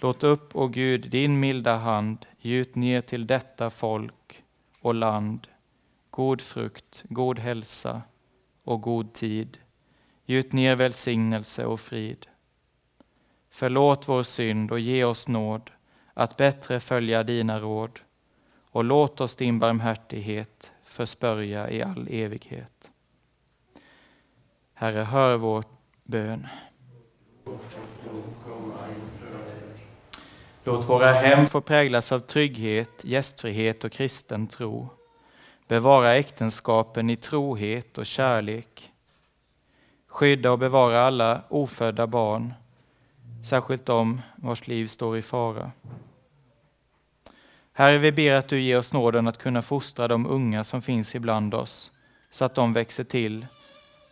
Låt 0.00 0.24
upp, 0.24 0.56
o 0.56 0.68
Gud, 0.68 1.10
din 1.10 1.40
milda 1.40 1.76
hand 1.76 2.26
gjut 2.38 2.74
ner 2.74 3.00
till 3.00 3.26
detta 3.26 3.70
folk 3.70 4.44
och 4.80 4.94
land 4.94 5.46
god 6.10 6.40
frukt, 6.40 7.04
god 7.08 7.38
hälsa 7.38 8.02
och 8.64 8.80
god 8.80 9.12
tid 9.12 9.58
Gjut 10.24 10.52
ner 10.52 10.76
välsignelse 10.76 11.66
och 11.66 11.80
frid. 11.80 12.26
Förlåt 13.50 14.08
vår 14.08 14.22
synd 14.22 14.70
och 14.70 14.80
ge 14.80 15.04
oss 15.04 15.28
nåd 15.28 15.70
att 16.18 16.36
bättre 16.36 16.80
följa 16.80 17.22
dina 17.22 17.60
råd 17.60 18.00
och 18.70 18.84
låt 18.84 19.20
oss 19.20 19.36
din 19.36 19.58
barmhärtighet 19.58 20.72
förspörja 20.84 21.70
i 21.70 21.82
all 21.82 22.08
evighet. 22.10 22.90
Herre, 24.74 25.00
hör 25.00 25.36
vår 25.36 25.64
bön. 26.04 26.46
Låt 30.64 30.88
våra 30.88 31.12
hem 31.12 31.46
få 31.46 31.60
präglas 31.60 32.12
av 32.12 32.18
trygghet, 32.18 33.04
gästfrihet 33.04 33.84
och 33.84 33.92
kristen 33.92 34.46
tro. 34.46 34.88
Bevara 35.68 36.14
äktenskapen 36.14 37.10
i 37.10 37.16
trohet 37.16 37.98
och 37.98 38.06
kärlek 38.06 38.92
Skydda 40.16 40.52
och 40.52 40.58
bevara 40.58 41.00
alla 41.00 41.42
ofödda 41.48 42.06
barn, 42.06 42.54
särskilt 43.44 43.86
de 43.86 44.20
vars 44.36 44.66
liv 44.66 44.86
står 44.86 45.18
i 45.18 45.22
fara. 45.22 45.72
Herre, 47.72 47.98
vi 47.98 48.12
ber 48.12 48.32
att 48.32 48.48
du 48.48 48.60
ger 48.60 48.78
oss 48.78 48.92
nåden 48.92 49.28
att 49.28 49.38
kunna 49.38 49.62
fostra 49.62 50.08
de 50.08 50.26
unga 50.26 50.64
som 50.64 50.82
finns 50.82 51.14
ibland 51.14 51.54
oss, 51.54 51.90
så 52.30 52.44
att 52.44 52.54
de 52.54 52.72
växer 52.72 53.04
till 53.04 53.46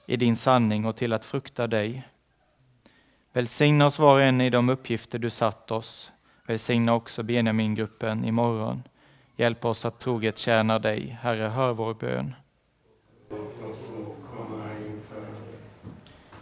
i 0.07 0.17
din 0.17 0.37
sanning 0.37 0.85
och 0.85 0.97
till 0.97 1.13
att 1.13 1.25
frukta 1.25 1.67
dig. 1.67 2.03
Välsigna 3.33 3.87
oss 3.87 3.99
var 3.99 4.15
och 4.15 4.23
en 4.23 4.41
i 4.41 4.51
de 4.51 4.69
uppgifter 4.69 5.19
du 5.19 5.31
satt 5.31 5.71
oss. 5.71 6.13
Välsigna 6.47 6.95
också 6.95 7.23
Benjamingruppen 7.23 8.25
imorgon. 8.25 8.83
Hjälp 9.37 9.65
oss 9.65 9.85
att 9.85 10.01
troget 10.01 10.39
tjäna 10.39 10.79
dig. 10.79 11.19
Herre, 11.21 11.49
hör 11.49 11.73
vår 11.73 11.95
bön. 11.95 12.35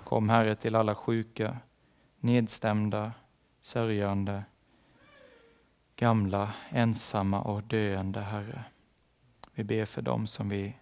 Kom, 0.04 0.28
Herre, 0.28 0.54
till 0.54 0.74
alla 0.74 0.94
sjuka, 0.94 1.56
nedstämda, 2.22 3.12
sörjande, 3.60 4.44
gamla, 5.96 6.52
ensamma 6.70 7.42
och 7.42 7.62
döende, 7.62 8.20
Herre. 8.20 8.64
Vi 9.54 9.64
ber 9.64 9.84
för 9.84 10.02
dem 10.02 10.26
som 10.26 10.48
vi 10.48 10.76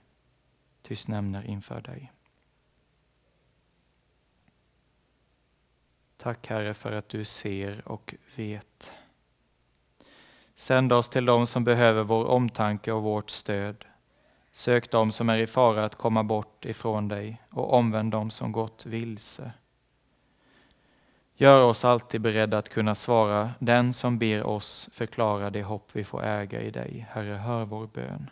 tyst 0.83 1.09
nämner 1.09 1.47
inför 1.47 1.81
dig. 1.81 2.13
Tack 6.17 6.47
Herre 6.47 6.75
för 6.75 6.93
att 6.93 7.09
du 7.09 7.25
ser 7.25 7.89
och 7.89 8.15
vet. 8.37 8.93
Sänd 10.55 10.93
oss 10.93 11.09
till 11.09 11.25
dem 11.25 11.47
som 11.47 11.65
behöver 11.65 12.03
vår 12.03 12.25
omtanke 12.25 12.93
och 12.93 13.03
vårt 13.03 13.31
stöd. 13.31 13.85
Sök 14.53 14.91
dem 14.91 15.13
som 15.13 15.29
är 15.29 15.39
i 15.39 15.47
fara 15.47 15.85
att 15.85 15.95
komma 15.95 16.25
bort 16.25 16.65
ifrån 16.65 17.09
dig 17.09 17.43
och 17.51 17.73
omvänd 17.73 18.13
dem 18.13 18.31
som 18.31 18.53
gått 18.53 18.87
vilse. 18.87 19.53
Gör 21.41 21.65
oss 21.65 21.85
alltid 21.85 22.21
beredda 22.21 22.59
att 22.59 22.69
kunna 22.69 22.95
svara 22.95 23.51
den 23.59 23.93
som 23.93 24.19
ber 24.19 24.43
oss 24.43 24.89
förklara 24.93 25.51
det 25.51 25.63
hopp 25.63 25.89
vi 25.93 26.05
får 26.05 26.25
äga 26.25 26.61
i 26.61 26.71
dig. 26.71 27.07
Herre, 27.11 27.35
hör 27.35 27.65
vår 27.65 27.87
bön. 27.87 28.31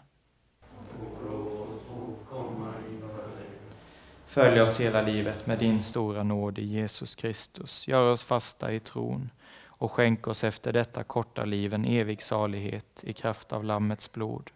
Följ 4.27 4.61
oss 4.61 4.81
hela 4.81 5.03
livet 5.03 5.47
med 5.47 5.59
din 5.59 5.83
stora 5.83 6.23
nåd 6.23 6.59
i 6.59 6.65
Jesus 6.65 7.15
Kristus. 7.15 7.89
Gör 7.89 8.13
oss 8.13 8.25
fasta 8.25 8.73
i 8.73 8.81
tron 8.81 9.31
och 9.67 9.93
skänk 9.93 10.27
oss 10.27 10.45
efter 10.45 10.73
detta 10.73 11.05
korta 11.05 11.45
liv 11.45 11.75
en 11.75 11.85
evig 11.85 12.23
salighet 12.23 13.05
i 13.07 13.13
kraft 13.13 13.53
av 13.53 13.65
Lammets 13.65 14.13
blod. 14.13 14.51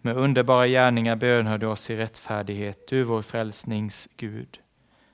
Med 0.00 0.16
underbara 0.16 0.66
gärningar 0.66 1.16
bönhör 1.16 1.58
du 1.58 1.66
oss 1.66 1.90
i 1.90 1.96
rättfärdighet, 1.96 2.86
du 2.88 3.04
vår 3.04 3.22
frälsnings 3.22 4.08
Gud. 4.16 4.60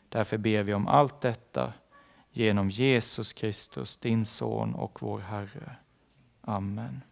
Därför 0.08 0.38
ber 0.38 0.62
vi 0.62 0.74
om 0.74 0.88
allt 0.88 1.20
detta 1.20 1.72
genom 2.38 2.70
Jesus 2.70 3.32
Kristus, 3.32 3.96
din 3.96 4.24
Son 4.24 4.74
och 4.74 5.02
vår 5.02 5.18
Herre. 5.18 5.76
Amen. 6.40 7.02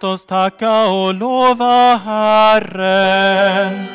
Låt 0.00 0.04
oss 0.04 0.24
tacka 0.24 0.90
och 0.90 1.14
lova 1.14 1.96
Herren. 1.96 3.86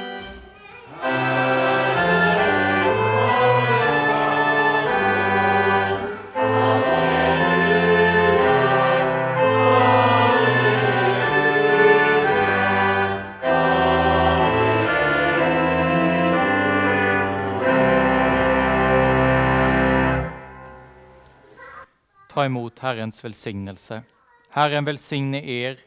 Ta 22.30 22.46
emot 22.46 22.80
Herrens 22.80 23.26
välsignelse. 23.26 24.04
Herren 24.50 24.86
välsigne 24.86 25.44
er 25.44 25.78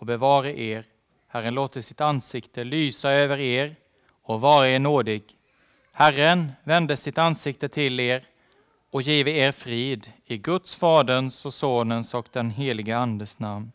och 0.00 0.06
bevare 0.06 0.60
er. 0.60 0.84
Herren 1.28 1.54
låter 1.54 1.80
sitt 1.80 2.00
ansikte 2.00 2.64
lysa 2.64 3.10
över 3.10 3.38
er 3.38 3.76
och 4.22 4.40
vara 4.40 4.68
er 4.68 4.78
nådig. 4.78 5.22
Herren 5.92 6.52
vände 6.64 6.96
sitt 6.96 7.18
ansikte 7.18 7.68
till 7.68 8.00
er 8.00 8.22
och 8.90 9.02
give 9.02 9.30
er 9.30 9.52
frid 9.52 10.12
i 10.26 10.36
Guds, 10.36 10.74
Faderns 10.74 11.44
och 11.46 11.54
Sonens 11.54 12.14
och 12.14 12.28
den 12.32 12.50
helige 12.50 12.96
Andes 12.96 13.38
namn. 13.38 13.72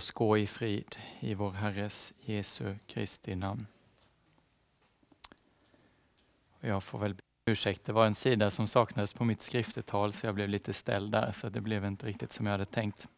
Oss 0.00 0.10
gå 0.10 0.38
i 0.38 0.46
frid 0.46 0.96
i 1.20 1.34
vår 1.34 1.50
Herres 1.50 2.12
Jesu 2.20 2.74
Kristi 2.86 3.34
namn. 3.34 3.66
Jag 6.60 6.84
får 6.84 6.98
väl 6.98 7.14
be 7.14 7.22
ursäkt, 7.46 7.84
det 7.84 7.92
var 7.92 8.06
en 8.06 8.14
sida 8.14 8.50
som 8.50 8.68
saknades 8.68 9.12
på 9.12 9.24
mitt 9.24 9.42
skriftetal 9.42 10.12
så 10.12 10.26
jag 10.26 10.34
blev 10.34 10.48
lite 10.48 10.72
ställd 10.72 11.12
där 11.12 11.32
så 11.32 11.48
det 11.48 11.60
blev 11.60 11.84
inte 11.84 12.06
riktigt 12.06 12.32
som 12.32 12.46
jag 12.46 12.52
hade 12.52 12.66
tänkt. 12.66 13.08